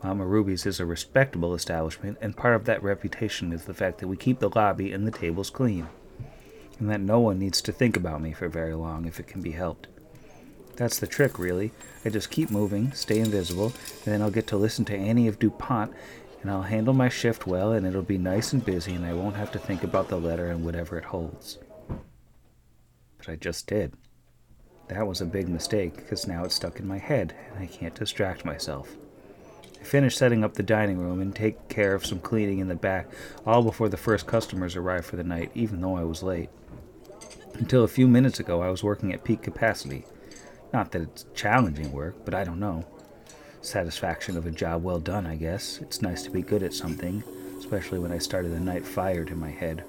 Mama 0.03 0.25
Ruby's 0.25 0.65
is 0.65 0.79
a 0.79 0.85
respectable 0.85 1.53
establishment, 1.53 2.17
and 2.21 2.37
part 2.37 2.55
of 2.55 2.65
that 2.65 2.81
reputation 2.81 3.51
is 3.51 3.65
the 3.65 3.73
fact 3.73 3.97
that 3.99 4.07
we 4.07 4.15
keep 4.15 4.39
the 4.39 4.49
lobby 4.49 4.93
and 4.93 5.05
the 5.05 5.11
tables 5.11 5.49
clean, 5.49 5.87
and 6.79 6.89
that 6.89 7.01
no 7.01 7.19
one 7.19 7.37
needs 7.37 7.61
to 7.61 7.71
think 7.71 7.97
about 7.97 8.21
me 8.21 8.31
for 8.31 8.47
very 8.47 8.73
long 8.73 9.05
if 9.05 9.19
it 9.19 9.27
can 9.27 9.41
be 9.41 9.51
helped. 9.51 9.87
That's 10.75 10.99
the 10.99 11.07
trick, 11.07 11.37
really. 11.37 11.71
I 12.05 12.09
just 12.09 12.31
keep 12.31 12.49
moving, 12.49 12.93
stay 12.93 13.19
invisible, 13.19 13.73
and 14.05 14.13
then 14.13 14.21
I'll 14.21 14.31
get 14.31 14.47
to 14.47 14.57
listen 14.57 14.85
to 14.85 14.95
Annie 14.95 15.27
of 15.27 15.37
DuPont, 15.37 15.93
and 16.41 16.49
I'll 16.49 16.61
handle 16.61 16.93
my 16.93 17.09
shift 17.09 17.45
well, 17.45 17.73
and 17.73 17.85
it'll 17.85 18.01
be 18.01 18.17
nice 18.17 18.53
and 18.53 18.63
busy, 18.63 18.93
and 18.93 19.05
I 19.05 19.13
won't 19.13 19.35
have 19.35 19.51
to 19.51 19.59
think 19.59 19.83
about 19.83 20.07
the 20.07 20.15
letter 20.15 20.47
and 20.47 20.63
whatever 20.63 20.97
it 20.97 21.03
holds. 21.03 21.59
But 23.17 23.27
I 23.27 23.35
just 23.35 23.67
did. 23.67 23.93
That 24.87 25.05
was 25.05 25.19
a 25.19 25.25
big 25.25 25.49
mistake, 25.49 25.97
because 25.97 26.27
now 26.27 26.45
it's 26.45 26.55
stuck 26.55 26.79
in 26.79 26.87
my 26.87 26.97
head, 26.97 27.35
and 27.51 27.61
I 27.61 27.65
can't 27.67 27.93
distract 27.93 28.45
myself. 28.45 28.95
I 29.81 29.83
finish 29.83 30.15
setting 30.15 30.45
up 30.45 30.53
the 30.53 30.63
dining 30.63 30.97
room 30.97 31.19
and 31.19 31.35
take 31.35 31.67
care 31.67 31.93
of 31.93 32.05
some 32.05 32.19
cleaning 32.19 32.59
in 32.59 32.69
the 32.69 32.75
back, 32.75 33.07
all 33.45 33.63
before 33.63 33.89
the 33.89 33.97
first 33.97 34.27
customers 34.27 34.77
arrive 34.77 35.05
for 35.05 35.17
the 35.17 35.23
night, 35.25 35.51
even 35.55 35.81
though 35.81 35.97
I 35.97 36.03
was 36.03 36.23
late. 36.23 36.49
Until 37.59 37.83
a 37.83 37.89
few 37.89 38.07
minutes 38.07 38.39
ago, 38.39 38.61
I 38.61 38.69
was 38.69 38.85
working 38.85 39.11
at 39.13 39.25
peak 39.25 39.41
capacity. 39.41 40.05
Not 40.71 40.91
that 40.91 41.01
it's 41.01 41.25
challenging 41.33 41.91
work, 41.91 42.23
but 42.23 42.33
I 42.33 42.45
don't 42.45 42.59
know. 42.59 42.87
Satisfaction 43.59 44.37
of 44.37 44.45
a 44.45 44.51
job 44.51 44.81
well 44.81 44.99
done, 44.99 45.27
I 45.27 45.35
guess. 45.35 45.79
It's 45.81 46.01
nice 46.01 46.23
to 46.23 46.31
be 46.31 46.41
good 46.41 46.63
at 46.63 46.73
something, 46.73 47.21
especially 47.57 47.99
when 47.99 48.13
I 48.13 48.17
started 48.17 48.53
the 48.53 48.61
night 48.61 48.85
fired 48.85 49.29
in 49.29 49.37
my 49.37 49.51
head. 49.51 49.83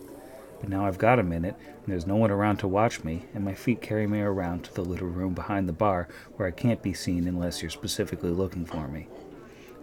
But 0.60 0.68
now 0.68 0.84
I've 0.84 0.98
got 0.98 1.20
a 1.20 1.22
minute, 1.22 1.54
and 1.60 1.86
there's 1.86 2.08
no 2.08 2.16
one 2.16 2.32
around 2.32 2.56
to 2.58 2.68
watch 2.68 3.04
me, 3.04 3.26
and 3.34 3.44
my 3.44 3.54
feet 3.54 3.80
carry 3.80 4.08
me 4.08 4.18
around 4.18 4.64
to 4.64 4.74
the 4.74 4.84
little 4.84 5.08
room 5.08 5.34
behind 5.34 5.68
the 5.68 5.72
bar 5.72 6.08
where 6.34 6.48
I 6.48 6.50
can't 6.50 6.82
be 6.82 6.92
seen 6.92 7.28
unless 7.28 7.62
you're 7.62 7.70
specifically 7.70 8.30
looking 8.30 8.66
for 8.66 8.88
me. 8.88 9.06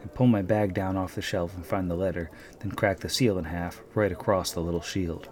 I 0.03 0.07
pull 0.07 0.27
my 0.27 0.41
bag 0.41 0.73
down 0.73 0.97
off 0.97 1.15
the 1.15 1.21
shelf 1.21 1.55
and 1.55 1.65
find 1.65 1.89
the 1.89 1.95
letter, 1.95 2.31
then 2.59 2.73
crack 2.73 2.99
the 2.99 3.07
seal 3.07 3.37
in 3.37 3.45
half, 3.45 3.81
right 3.95 4.11
across 4.11 4.51
the 4.51 4.59
little 4.59 4.81
shield. 4.81 5.29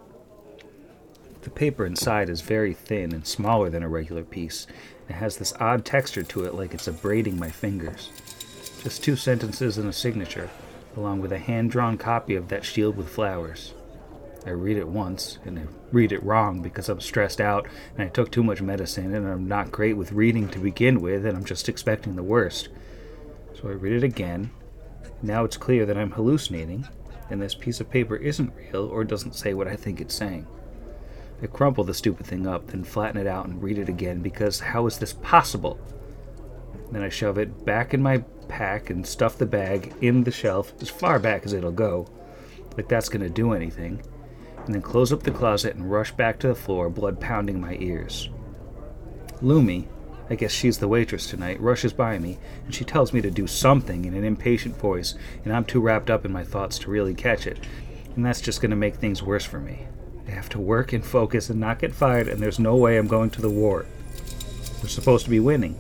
The 1.46 1.52
paper 1.52 1.86
inside 1.86 2.28
is 2.28 2.42
very 2.42 2.74
thin 2.74 3.14
and 3.14 3.26
smaller 3.26 3.70
than 3.70 3.84
a 3.84 3.88
regular 3.88 4.24
piece. 4.24 4.66
It 5.08 5.14
has 5.14 5.38
this 5.38 5.54
odd 5.60 5.86
texture 5.86 6.24
to 6.24 6.46
it 6.46 6.56
like 6.56 6.74
it's 6.74 6.88
abrading 6.88 7.38
my 7.38 7.52
fingers. 7.52 8.10
Just 8.82 9.04
two 9.04 9.16
sentences 9.16 9.78
and 9.78 9.88
a 9.88 9.94
signature, 9.94 10.50
along 10.98 11.22
with 11.22 11.32
a 11.32 11.38
hand 11.38 11.70
drawn 11.70 12.00
copy 12.00 12.34
of 12.34 12.48
that 12.48 12.66
shield 12.66 12.98
with 12.98 13.10
flowers. 13.10 13.76
I 14.44 14.50
read 14.50 14.76
it 14.78 14.88
once, 14.88 15.38
and 15.46 15.60
I 15.60 15.66
read 15.92 16.12
it 16.12 16.24
wrong 16.24 16.64
because 16.64 16.90
I'm 16.90 17.00
stressed 17.00 17.40
out 17.40 17.68
and 17.96 18.02
I 18.02 18.10
took 18.10 18.32
too 18.32 18.44
much 18.44 18.64
medicine 18.64 19.14
and 19.14 19.28
I'm 19.28 19.48
not 19.48 19.72
great 19.72 19.98
with 19.98 20.14
reading 20.14 20.50
to 20.50 20.58
begin 20.58 21.00
with 21.00 21.28
and 21.28 21.38
I'm 21.38 21.46
just 21.46 21.70
expecting 21.70 22.16
the 22.16 22.24
worst. 22.24 22.70
So 23.54 23.70
I 23.70 23.74
read 23.74 23.94
it 23.94 24.04
again. 24.04 24.50
Now 25.22 25.44
it's 25.44 25.58
clear 25.58 25.86
that 25.86 25.98
I'm 25.98 26.12
hallucinating, 26.12 26.88
and 27.30 27.40
this 27.40 27.54
piece 27.54 27.80
of 27.80 27.92
paper 27.92 28.16
isn't 28.16 28.56
real 28.56 28.88
or 28.88 29.04
doesn't 29.04 29.36
say 29.36 29.54
what 29.54 29.68
I 29.68 29.76
think 29.76 30.02
it's 30.02 30.16
saying. 30.16 30.48
I 31.42 31.48
crumple 31.48 31.84
the 31.84 31.94
stupid 31.94 32.26
thing 32.26 32.48
up, 32.48 32.68
then 32.68 32.84
flatten 32.84 33.20
it 33.20 33.28
out 33.28 33.46
and 33.46 33.62
read 33.62 33.78
it 33.78 33.90
again 33.90 34.22
because 34.22 34.60
how 34.60 34.86
is 34.88 34.98
this 34.98 35.14
possible? 35.14 35.80
Then 36.92 37.04
I 37.04 37.10
shove 37.10 37.38
it 37.38 37.66
back 37.66 37.94
in 37.94 38.02
my 38.02 38.20
pack 38.48 38.90
and 38.90 39.06
stuff 39.06 39.38
the 39.38 39.46
bag 39.46 39.94
in 40.02 40.24
the 40.24 40.32
shelf 40.32 40.74
as 40.82 40.90
far 40.90 41.20
back 41.20 41.46
as 41.46 41.54
it'll 41.54 41.72
go, 41.72 42.08
like 42.78 42.88
that's 42.88 43.10
to 43.10 43.30
do 43.30 43.54
anything, 43.54 44.02
and 44.66 44.74
then 44.74 44.82
close 44.82 45.12
up 45.12 45.24
the 45.24 45.32
closet 45.32 45.76
and 45.76 45.92
rush 45.92 46.12
back 46.12 46.40
to 46.40 46.48
the 46.48 46.56
floor, 46.56 46.90
blood 46.90 47.20
pounding 47.20 47.60
my 47.60 47.76
ears. 47.80 48.30
Lumy, 49.42 49.88
I 50.30 50.36
guess 50.36 50.52
she's 50.52 50.78
the 50.78 50.88
waitress 50.88 51.30
tonight, 51.30 51.60
rushes 51.60 51.94
by 51.94 52.18
me, 52.18 52.40
and 52.64 52.74
she 52.74 52.84
tells 52.84 53.14
me 53.14 53.22
to 53.22 53.30
do 53.30 53.46
something 53.46 54.06
in 54.06 54.14
an 54.14 54.24
impatient 54.24 54.78
voice, 54.78 55.16
and 55.44 55.54
I'm 55.54 55.66
too 55.66 55.82
wrapped 55.82 56.10
up 56.10 56.26
in 56.26 56.32
my 56.32 56.44
thoughts 56.44 56.80
to 56.80 56.90
really 56.90 57.14
catch 57.14 57.46
it, 57.46 57.60
and 58.16 58.26
that's 58.26 58.42
just 58.42 58.62
going 58.62 58.72
to 58.72 58.76
make 58.76 58.96
things 58.96 59.22
worse 59.22 59.46
for 59.46 59.60
me. 59.60 59.86
I 60.28 60.32
have 60.32 60.50
to 60.50 60.60
work 60.60 60.94
and 60.94 61.06
focus 61.06 61.50
and 61.50 61.60
not 61.60 61.80
get 61.80 61.94
fired, 61.94 62.28
and 62.28 62.42
there's 62.42 62.60
no 62.60 62.76
way 62.76 62.98
I'm 62.98 63.08
going 63.08 63.30
to 63.32 63.42
the 63.42 63.50
war. 63.50 63.86
We're 64.82 64.90
supposed 64.90 65.26
to 65.26 65.30
be 65.30 65.40
winning. 65.40 65.80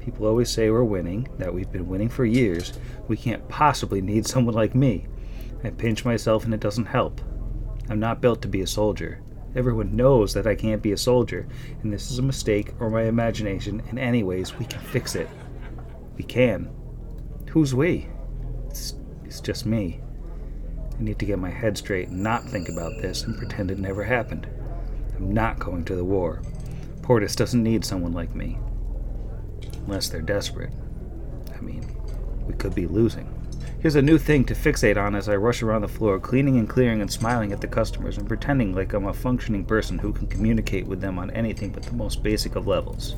People 0.00 0.26
always 0.26 0.50
say 0.50 0.70
we're 0.70 0.84
winning, 0.84 1.28
that 1.38 1.52
we've 1.52 1.70
been 1.70 1.88
winning 1.88 2.08
for 2.08 2.24
years. 2.24 2.72
We 3.06 3.16
can't 3.16 3.46
possibly 3.48 4.00
need 4.00 4.26
someone 4.28 4.54
like 4.54 4.74
me. 4.74 5.06
I 5.62 5.70
pinch 5.70 6.04
myself, 6.04 6.44
and 6.44 6.54
it 6.54 6.60
doesn't 6.60 6.86
help. 6.86 7.20
I'm 7.90 8.00
not 8.00 8.20
built 8.20 8.42
to 8.42 8.48
be 8.48 8.62
a 8.62 8.66
soldier. 8.66 9.20
Everyone 9.54 9.96
knows 9.96 10.34
that 10.34 10.46
I 10.46 10.54
can't 10.54 10.82
be 10.82 10.92
a 10.92 10.96
soldier, 10.96 11.48
and 11.82 11.92
this 11.92 12.10
is 12.10 12.18
a 12.18 12.22
mistake 12.22 12.72
or 12.80 12.90
my 12.90 13.04
imagination, 13.04 13.82
and 13.88 13.98
anyways, 13.98 14.58
we 14.58 14.64
can 14.64 14.80
fix 14.80 15.14
it. 15.14 15.28
We 16.16 16.24
can. 16.24 16.70
Who's 17.50 17.74
we? 17.74 18.08
It's, 18.68 18.94
it's 19.24 19.40
just 19.40 19.66
me. 19.66 20.00
I 20.98 21.02
need 21.02 21.18
to 21.20 21.26
get 21.26 21.38
my 21.38 21.50
head 21.50 21.78
straight 21.78 22.08
and 22.08 22.22
not 22.22 22.44
think 22.44 22.68
about 22.68 23.00
this 23.00 23.22
and 23.22 23.38
pretend 23.38 23.70
it 23.70 23.78
never 23.78 24.02
happened. 24.02 24.48
I'm 25.16 25.32
not 25.32 25.58
going 25.58 25.84
to 25.84 25.94
the 25.94 26.04
war. 26.04 26.42
Portis 27.02 27.36
doesn't 27.36 27.62
need 27.62 27.84
someone 27.84 28.12
like 28.12 28.34
me. 28.34 28.58
Unless 29.86 30.08
they're 30.08 30.20
desperate. 30.20 30.72
I 31.56 31.60
mean, 31.60 31.86
we 32.46 32.54
could 32.54 32.74
be 32.74 32.86
losing. 32.86 33.34
Here's 33.80 33.94
a 33.94 34.02
new 34.02 34.18
thing 34.18 34.44
to 34.46 34.54
fixate 34.54 34.96
on 34.96 35.14
as 35.14 35.28
I 35.28 35.36
rush 35.36 35.62
around 35.62 35.82
the 35.82 35.88
floor, 35.88 36.18
cleaning 36.18 36.58
and 36.58 36.68
clearing 36.68 37.00
and 37.00 37.10
smiling 37.10 37.52
at 37.52 37.60
the 37.60 37.68
customers 37.68 38.18
and 38.18 38.26
pretending 38.26 38.74
like 38.74 38.92
I'm 38.92 39.06
a 39.06 39.12
functioning 39.12 39.64
person 39.64 39.98
who 39.98 40.12
can 40.12 40.26
communicate 40.26 40.86
with 40.86 41.00
them 41.00 41.16
on 41.16 41.30
anything 41.30 41.70
but 41.70 41.84
the 41.84 41.94
most 41.94 42.24
basic 42.24 42.56
of 42.56 42.66
levels. 42.66 43.14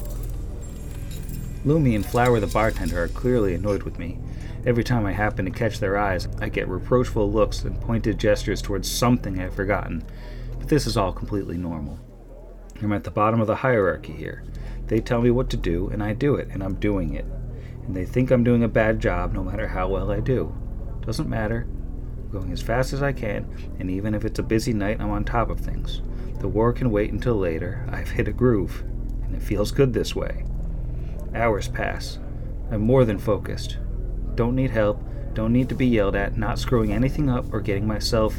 Lumy 1.65 1.95
and 1.95 2.05
Flower 2.05 2.41
the 2.41 2.47
bartender 2.47 3.03
are 3.03 3.09
clearly 3.09 3.55
annoyed 3.55 3.85
with 3.85 3.99
me. 3.99 4.19
Every 4.67 4.85
time 4.85 5.07
I 5.07 5.13
happen 5.13 5.45
to 5.47 5.51
catch 5.51 5.81
their 5.81 5.97
eyes, 5.97 6.29
I 6.41 6.49
get 6.49 6.69
reproachful 6.69 7.31
looks 7.31 7.63
and 7.65 7.81
pointed 7.81 8.19
gestures 8.19 8.61
towards 8.61 8.91
something 8.91 9.41
I've 9.41 9.55
forgotten. 9.55 10.05
But 10.59 10.69
this 10.69 10.87
is 10.87 10.97
all 10.97 11.13
completely 11.13 11.57
normal. 11.57 11.99
I'm 12.83 12.93
at 12.93 13.05
the 13.05 13.11
bottom 13.11 13.41
of 13.41 13.47
the 13.47 13.57
hierarchy 13.57 14.13
here. 14.13 14.45
They 14.87 15.01
tell 15.01 15.21
me 15.21 15.31
what 15.31 15.51
to 15.51 15.57
do, 15.57 15.89
and 15.89 16.03
I 16.03 16.13
do 16.13 16.35
it, 16.35 16.49
and 16.51 16.63
I'm 16.63 16.75
doing 16.75 17.15
it 17.15 17.27
and 17.91 17.97
they 17.97 18.05
think 18.05 18.31
I'm 18.31 18.45
doing 18.45 18.63
a 18.63 18.69
bad 18.69 19.01
job 19.01 19.33
no 19.33 19.43
matter 19.43 19.67
how 19.67 19.89
well 19.89 20.13
I 20.13 20.21
do. 20.21 20.55
Doesn't 21.05 21.29
matter. 21.29 21.67
I'm 22.23 22.31
going 22.31 22.53
as 22.53 22.63
fast 22.63 22.93
as 22.93 23.03
I 23.03 23.13
can, 23.13 23.49
and 23.81 23.91
even 23.91 24.15
if 24.15 24.25
it's 24.25 24.39
a 24.39 24.45
busy 24.45 24.73
night, 24.73 25.01
I'm 25.01 25.11
on 25.11 25.25
top 25.25 25.51
of 25.51 25.59
things. 25.59 26.01
The 26.39 26.47
war 26.47 26.73
can 26.73 26.93
wait 26.93 27.11
until 27.11 27.35
later. 27.35 27.85
I've 27.91 28.11
hit 28.11 28.29
a 28.29 28.33
groove, 28.33 28.85
and 29.25 29.35
it 29.35 29.43
feels 29.43 29.73
good 29.73 29.93
this 29.93 30.15
way. 30.15 30.45
Hours 31.35 31.67
pass. 31.67 32.21
I'm 32.71 32.83
more 32.83 33.05
than 33.05 33.19
focused. 33.19 33.79
Don't 34.41 34.57
need 34.57 34.71
help, 34.71 34.99
don't 35.35 35.53
need 35.53 35.69
to 35.69 35.75
be 35.75 35.87
yelled 35.87 36.17
at, 36.17 36.39
not 36.39 36.59
screwing 36.59 36.95
anything 36.95 37.29
up 37.29 37.53
or 37.53 37.61
getting 37.61 37.87
myself 37.87 38.39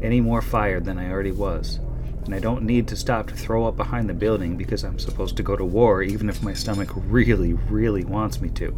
any 0.00 0.18
more 0.18 0.40
fired 0.40 0.86
than 0.86 0.96
I 0.96 1.10
already 1.10 1.32
was 1.32 1.80
and 2.24 2.34
I 2.34 2.38
don't 2.38 2.62
need 2.62 2.88
to 2.88 2.96
stop 2.96 3.26
to 3.26 3.34
throw 3.34 3.66
up 3.66 3.76
behind 3.76 4.08
the 4.08 4.14
building 4.14 4.56
because 4.56 4.84
I'm 4.84 4.98
supposed 4.98 5.36
to 5.36 5.42
go 5.42 5.54
to 5.54 5.64
war 5.66 6.02
even 6.02 6.30
if 6.30 6.42
my 6.42 6.54
stomach 6.54 6.88
really, 6.94 7.52
really 7.52 8.04
wants 8.04 8.40
me 8.40 8.48
to. 8.52 8.74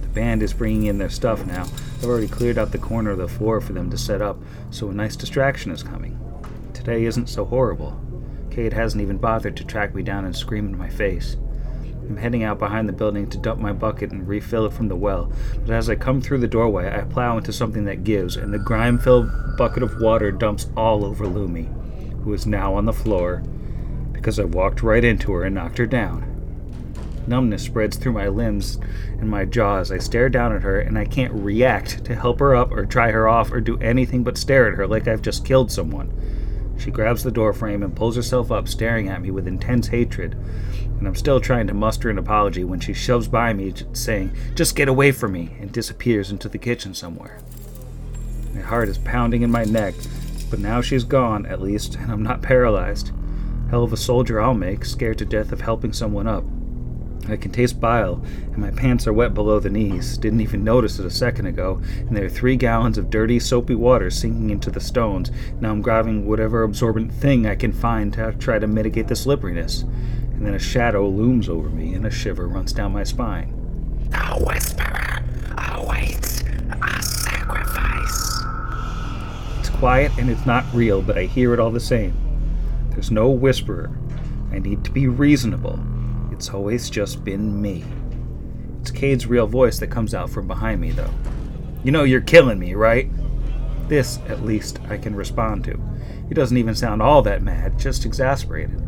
The 0.00 0.08
band 0.08 0.42
is 0.42 0.54
bringing 0.54 0.84
in 0.84 0.96
their 0.96 1.10
stuff 1.10 1.44
now. 1.44 1.64
I've 1.98 2.06
already 2.06 2.26
cleared 2.26 2.56
out 2.56 2.72
the 2.72 2.78
corner 2.78 3.10
of 3.10 3.18
the 3.18 3.28
floor 3.28 3.60
for 3.60 3.74
them 3.74 3.90
to 3.90 3.98
set 3.98 4.22
up, 4.22 4.38
so 4.70 4.88
a 4.88 4.94
nice 4.94 5.14
distraction 5.14 5.72
is 5.72 5.82
coming. 5.82 6.18
Today 6.72 7.04
isn't 7.04 7.28
so 7.28 7.44
horrible. 7.44 8.00
Cade 8.50 8.72
hasn't 8.72 9.02
even 9.02 9.18
bothered 9.18 9.58
to 9.58 9.64
track 9.64 9.94
me 9.94 10.02
down 10.02 10.24
and 10.24 10.34
scream 10.34 10.68
in 10.68 10.78
my 10.78 10.88
face. 10.88 11.36
I'm 12.08 12.16
heading 12.16 12.42
out 12.42 12.58
behind 12.58 12.88
the 12.88 12.92
building 12.92 13.28
to 13.30 13.38
dump 13.38 13.60
my 13.60 13.72
bucket 13.72 14.10
and 14.10 14.26
refill 14.26 14.66
it 14.66 14.72
from 14.72 14.88
the 14.88 14.96
well, 14.96 15.32
but 15.60 15.70
as 15.70 15.88
I 15.88 15.94
come 15.94 16.20
through 16.20 16.38
the 16.38 16.48
doorway, 16.48 16.92
I 16.92 17.02
plow 17.02 17.38
into 17.38 17.52
something 17.52 17.84
that 17.84 18.04
gives, 18.04 18.36
and 18.36 18.52
the 18.52 18.58
grime 18.58 18.98
filled 18.98 19.30
bucket 19.56 19.82
of 19.82 20.00
water 20.00 20.30
dumps 20.32 20.68
all 20.76 21.04
over 21.04 21.26
Lumy 21.26 21.68
who 22.22 22.32
is 22.32 22.46
now 22.46 22.74
on 22.74 22.84
the 22.84 22.92
floor, 22.92 23.42
because 24.12 24.38
I 24.38 24.44
walked 24.44 24.82
right 24.82 25.04
into 25.04 25.32
her 25.32 25.44
and 25.44 25.54
knocked 25.54 25.78
her 25.78 25.86
down. 25.86 26.28
Numbness 27.26 27.62
spreads 27.62 27.96
through 27.96 28.12
my 28.12 28.28
limbs 28.28 28.78
and 29.18 29.28
my 29.28 29.44
jaw 29.44 29.78
as 29.78 29.92
I 29.92 29.98
stare 29.98 30.28
down 30.28 30.54
at 30.54 30.62
her, 30.62 30.80
and 30.80 30.98
I 30.98 31.04
can't 31.04 31.32
react 31.32 32.04
to 32.04 32.14
help 32.14 32.40
her 32.40 32.54
up 32.54 32.72
or 32.72 32.84
try 32.84 33.10
her 33.10 33.28
off 33.28 33.52
or 33.52 33.60
do 33.60 33.78
anything 33.78 34.24
but 34.24 34.38
stare 34.38 34.68
at 34.68 34.76
her 34.76 34.86
like 34.86 35.06
I've 35.06 35.22
just 35.22 35.44
killed 35.44 35.70
someone. 35.70 36.12
She 36.78 36.90
grabs 36.90 37.22
the 37.22 37.30
doorframe 37.30 37.82
and 37.82 37.94
pulls 37.94 38.16
herself 38.16 38.50
up, 38.50 38.68
staring 38.68 39.08
at 39.08 39.22
me 39.22 39.30
with 39.30 39.46
intense 39.46 39.88
hatred. 39.88 40.36
And 40.98 41.06
I'm 41.06 41.14
still 41.14 41.40
trying 41.40 41.66
to 41.68 41.74
muster 41.74 42.10
an 42.10 42.18
apology 42.18 42.64
when 42.64 42.80
she 42.80 42.92
shoves 42.92 43.28
by 43.28 43.52
me, 43.52 43.72
saying, 43.92 44.36
Just 44.54 44.76
get 44.76 44.88
away 44.88 45.12
from 45.12 45.32
me, 45.32 45.56
and 45.60 45.72
disappears 45.72 46.30
into 46.30 46.48
the 46.48 46.58
kitchen 46.58 46.94
somewhere. 46.94 47.38
My 48.54 48.60
heart 48.60 48.88
is 48.88 48.98
pounding 48.98 49.42
in 49.42 49.50
my 49.50 49.64
neck 49.64 49.94
but 50.52 50.60
now 50.60 50.82
she's 50.82 51.04
gone, 51.04 51.46
at 51.46 51.62
least, 51.62 51.94
and 51.94 52.12
I'm 52.12 52.22
not 52.22 52.42
paralyzed. 52.42 53.10
Hell 53.70 53.84
of 53.84 53.92
a 53.94 53.96
soldier 53.96 54.38
I'll 54.38 54.52
make, 54.52 54.84
scared 54.84 55.16
to 55.16 55.24
death 55.24 55.50
of 55.50 55.62
helping 55.62 55.94
someone 55.94 56.26
up. 56.26 56.44
I 57.28 57.36
can 57.36 57.52
taste 57.52 57.80
bile, 57.80 58.20
and 58.52 58.58
my 58.58 58.70
pants 58.72 59.06
are 59.06 59.12
wet 59.12 59.32
below 59.32 59.60
the 59.60 59.70
knees. 59.70 60.18
Didn't 60.18 60.40
even 60.40 60.64
notice 60.64 60.98
it 60.98 61.06
a 61.06 61.10
second 61.10 61.46
ago, 61.46 61.80
and 61.98 62.16
there 62.16 62.24
are 62.24 62.30
three 62.30 62.56
gallons 62.56 62.98
of 62.98 63.10
dirty, 63.10 63.38
soapy 63.38 63.76
water 63.76 64.10
sinking 64.10 64.50
into 64.50 64.70
the 64.70 64.80
stones. 64.80 65.30
Now 65.60 65.70
I'm 65.70 65.82
grabbing 65.82 66.26
whatever 66.26 66.64
absorbent 66.64 67.12
thing 67.12 67.46
I 67.46 67.54
can 67.54 67.72
find 67.72 68.12
to 68.14 68.34
try 68.38 68.58
to 68.58 68.66
mitigate 68.66 69.08
the 69.08 69.14
slipperiness. 69.14 69.82
And 69.82 70.44
then 70.44 70.54
a 70.54 70.58
shadow 70.58 71.08
looms 71.08 71.48
over 71.48 71.68
me, 71.68 71.94
and 71.94 72.04
a 72.04 72.10
shiver 72.10 72.48
runs 72.48 72.72
down 72.72 72.92
my 72.92 73.04
spine. 73.04 73.54
The 74.10 74.44
Whisperer 74.44 75.22
awaits 75.56 76.42
a 76.42 77.02
sacrifice. 77.02 78.42
It's 79.60 79.70
quiet 79.70 80.10
and 80.18 80.28
it's 80.28 80.44
not 80.44 80.64
real, 80.74 81.00
but 81.02 81.16
I 81.16 81.26
hear 81.26 81.54
it 81.54 81.60
all 81.60 81.70
the 81.70 81.78
same. 81.78 82.14
There's 82.90 83.12
no 83.12 83.30
whisperer. 83.30 83.90
I 84.50 84.58
need 84.58 84.84
to 84.84 84.90
be 84.90 85.06
reasonable. 85.06 85.78
It's 86.42 86.52
always 86.52 86.90
just 86.90 87.22
been 87.22 87.62
me. 87.62 87.84
It's 88.80 88.90
Cade's 88.90 89.28
real 89.28 89.46
voice 89.46 89.78
that 89.78 89.92
comes 89.92 90.12
out 90.12 90.28
from 90.28 90.48
behind 90.48 90.80
me, 90.80 90.90
though. 90.90 91.14
You 91.84 91.92
know 91.92 92.02
you're 92.02 92.20
killing 92.20 92.58
me, 92.58 92.74
right? 92.74 93.08
This, 93.86 94.18
at 94.26 94.42
least, 94.42 94.80
I 94.88 94.98
can 94.98 95.14
respond 95.14 95.62
to. 95.66 95.80
He 96.26 96.34
doesn't 96.34 96.56
even 96.56 96.74
sound 96.74 97.00
all 97.00 97.22
that 97.22 97.42
mad, 97.42 97.78
just 97.78 98.04
exasperated. 98.04 98.82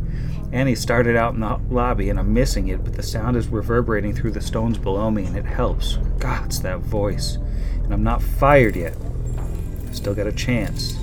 Annie 0.50 0.74
started 0.74 1.14
out 1.14 1.34
in 1.34 1.40
the 1.42 1.60
lobby, 1.70 2.10
and 2.10 2.18
I'm 2.18 2.34
missing 2.34 2.66
it, 2.66 2.82
but 2.82 2.94
the 2.94 3.04
sound 3.04 3.36
is 3.36 3.46
reverberating 3.46 4.16
through 4.16 4.32
the 4.32 4.40
stones 4.40 4.76
below 4.76 5.08
me, 5.12 5.24
and 5.24 5.36
it 5.36 5.46
helps. 5.46 5.98
God, 6.18 6.46
it's 6.46 6.58
that 6.58 6.80
voice. 6.80 7.36
And 7.84 7.94
I'm 7.94 8.02
not 8.02 8.20
fired 8.20 8.74
yet. 8.74 8.96
I've 9.86 9.94
still 9.94 10.16
got 10.16 10.26
a 10.26 10.32
chance. 10.32 10.98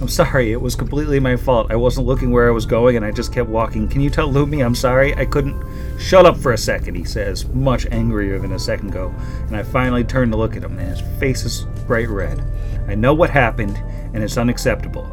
I'm 0.00 0.08
sorry, 0.08 0.52
it 0.52 0.60
was 0.60 0.74
completely 0.74 1.20
my 1.20 1.36
fault. 1.36 1.70
I 1.70 1.76
wasn't 1.76 2.06
looking 2.06 2.30
where 2.30 2.48
I 2.48 2.52
was 2.52 2.66
going 2.66 2.96
and 2.96 3.04
I 3.04 3.12
just 3.12 3.32
kept 3.32 3.48
walking. 3.48 3.88
Can 3.88 4.00
you 4.00 4.10
tell 4.10 4.30
Lumy 4.30 4.60
I'm 4.60 4.74
sorry? 4.74 5.14
I 5.16 5.24
couldn't. 5.24 5.54
Shut 5.98 6.26
up 6.26 6.36
for 6.36 6.52
a 6.52 6.58
second, 6.58 6.94
he 6.96 7.04
says, 7.04 7.46
much 7.48 7.86
angrier 7.86 8.38
than 8.38 8.52
a 8.52 8.58
second 8.58 8.90
ago. 8.90 9.14
And 9.46 9.56
I 9.56 9.62
finally 9.62 10.04
turn 10.04 10.30
to 10.30 10.36
look 10.36 10.56
at 10.56 10.64
him, 10.64 10.78
and 10.78 10.88
his 10.88 11.00
face 11.18 11.44
is 11.44 11.66
bright 11.86 12.08
red. 12.08 12.42
I 12.88 12.94
know 12.94 13.14
what 13.14 13.30
happened, 13.30 13.76
and 14.12 14.22
it's 14.22 14.36
unacceptable. 14.36 15.10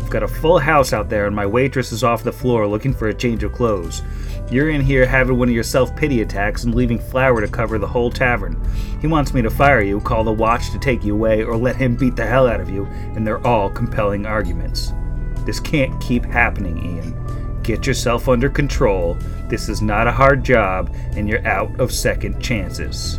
I've 0.00 0.10
got 0.10 0.22
a 0.22 0.28
full 0.28 0.58
house 0.58 0.92
out 0.92 1.08
there, 1.08 1.26
and 1.26 1.34
my 1.34 1.46
waitress 1.46 1.92
is 1.92 2.04
off 2.04 2.24
the 2.24 2.32
floor 2.32 2.66
looking 2.66 2.92
for 2.92 3.08
a 3.08 3.14
change 3.14 3.42
of 3.42 3.52
clothes. 3.52 4.02
You're 4.50 4.68
in 4.68 4.82
here 4.82 5.06
having 5.06 5.38
one 5.38 5.48
of 5.48 5.54
your 5.54 5.64
self 5.64 5.96
pity 5.96 6.20
attacks 6.20 6.64
and 6.64 6.74
leaving 6.74 6.98
Flower 6.98 7.40
to 7.40 7.48
cover 7.48 7.78
the 7.78 7.86
whole 7.86 8.10
tavern. 8.10 8.60
He 9.00 9.06
wants 9.06 9.32
me 9.32 9.40
to 9.40 9.50
fire 9.50 9.80
you, 9.80 10.00
call 10.00 10.24
the 10.24 10.32
watch 10.32 10.70
to 10.72 10.78
take 10.78 11.02
you 11.04 11.14
away, 11.14 11.42
or 11.42 11.56
let 11.56 11.76
him 11.76 11.96
beat 11.96 12.16
the 12.16 12.26
hell 12.26 12.46
out 12.46 12.60
of 12.60 12.68
you, 12.68 12.84
and 12.84 13.26
they're 13.26 13.44
all 13.46 13.70
compelling 13.70 14.26
arguments. 14.26 14.92
This 15.46 15.60
can't 15.60 15.98
keep 16.00 16.24
happening, 16.24 16.84
Ian. 16.84 17.14
Get 17.64 17.86
yourself 17.86 18.28
under 18.28 18.50
control. 18.50 19.14
This 19.48 19.70
is 19.70 19.80
not 19.80 20.06
a 20.06 20.12
hard 20.12 20.44
job, 20.44 20.94
and 21.16 21.26
you're 21.26 21.46
out 21.46 21.80
of 21.80 21.90
second 21.90 22.40
chances. 22.40 23.18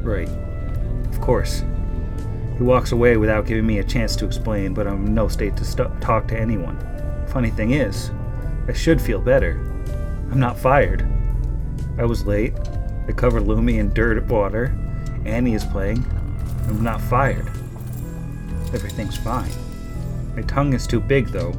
Right. 0.00 0.28
Of 1.08 1.20
course. 1.20 1.64
He 2.56 2.62
walks 2.62 2.92
away 2.92 3.16
without 3.16 3.46
giving 3.46 3.66
me 3.66 3.80
a 3.80 3.84
chance 3.84 4.14
to 4.16 4.26
explain, 4.26 4.74
but 4.74 4.86
I'm 4.86 5.06
in 5.06 5.14
no 5.14 5.26
state 5.26 5.56
to 5.56 5.64
st- 5.64 6.00
talk 6.00 6.28
to 6.28 6.38
anyone. 6.38 6.78
Funny 7.26 7.50
thing 7.50 7.72
is, 7.72 8.12
I 8.68 8.72
should 8.72 9.02
feel 9.02 9.20
better. 9.20 9.60
I'm 10.30 10.38
not 10.38 10.56
fired. 10.56 11.04
I 11.98 12.04
was 12.04 12.24
late. 12.24 12.54
I 13.08 13.12
covered 13.12 13.42
Lumy 13.42 13.78
in 13.78 13.92
dirt 13.92 14.24
water. 14.26 14.72
Annie 15.24 15.54
is 15.54 15.64
playing. 15.64 16.04
I'm 16.68 16.82
not 16.82 17.00
fired. 17.00 17.48
Everything's 18.72 19.16
fine. 19.16 19.50
My 20.36 20.42
tongue 20.42 20.74
is 20.74 20.86
too 20.86 21.00
big, 21.00 21.26
though. 21.28 21.54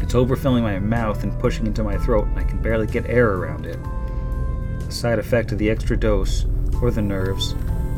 It's 0.00 0.14
overfilling 0.14 0.62
my 0.62 0.78
mouth 0.78 1.22
and 1.22 1.38
pushing 1.38 1.66
into 1.66 1.84
my 1.84 1.96
throat, 1.98 2.26
and 2.26 2.38
I 2.38 2.44
can 2.44 2.60
barely 2.60 2.86
get 2.86 3.06
air 3.06 3.34
around 3.34 3.66
it. 3.66 3.78
A 4.86 4.90
side 4.90 5.18
effect 5.18 5.52
of 5.52 5.58
the 5.58 5.70
extra 5.70 5.96
dose, 5.96 6.46
or 6.82 6.90
the 6.90 7.02
nerves, 7.02 7.54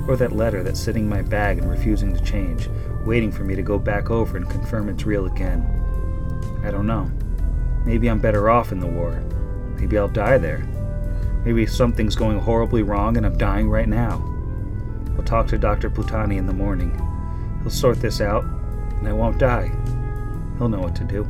or 0.08 0.16
that 0.16 0.32
letter 0.32 0.62
that's 0.62 0.80
sitting 0.80 1.04
in 1.04 1.08
my 1.08 1.22
bag 1.22 1.58
and 1.58 1.70
refusing 1.70 2.12
to 2.14 2.24
change, 2.24 2.68
waiting 3.04 3.30
for 3.30 3.44
me 3.44 3.54
to 3.54 3.62
go 3.62 3.78
back 3.78 4.10
over 4.10 4.36
and 4.36 4.50
confirm 4.50 4.88
it's 4.88 5.06
real 5.06 5.26
again. 5.26 5.64
I 6.64 6.70
don't 6.70 6.86
know. 6.86 7.10
Maybe 7.84 8.08
I'm 8.08 8.20
better 8.20 8.50
off 8.50 8.72
in 8.72 8.80
the 8.80 8.86
war. 8.86 9.22
Maybe 9.78 9.98
I'll 9.98 10.08
die 10.08 10.38
there. 10.38 10.66
Maybe 11.44 11.66
something's 11.66 12.14
going 12.14 12.38
horribly 12.38 12.82
wrong 12.82 13.16
and 13.16 13.26
I'm 13.26 13.36
dying 13.36 13.68
right 13.68 13.88
now. 13.88 14.28
I'll 15.16 15.24
talk 15.24 15.48
to 15.48 15.58
Dr. 15.58 15.90
Plutony 15.90 16.36
in 16.36 16.46
the 16.46 16.52
morning. 16.52 16.96
He'll 17.62 17.70
sort 17.70 18.00
this 18.00 18.20
out, 18.20 18.44
and 18.44 19.08
I 19.08 19.12
won't 19.12 19.38
die. 19.38 19.72
He'll 20.58 20.68
know 20.68 20.80
what 20.80 20.96
to 20.96 21.04
do. 21.04 21.26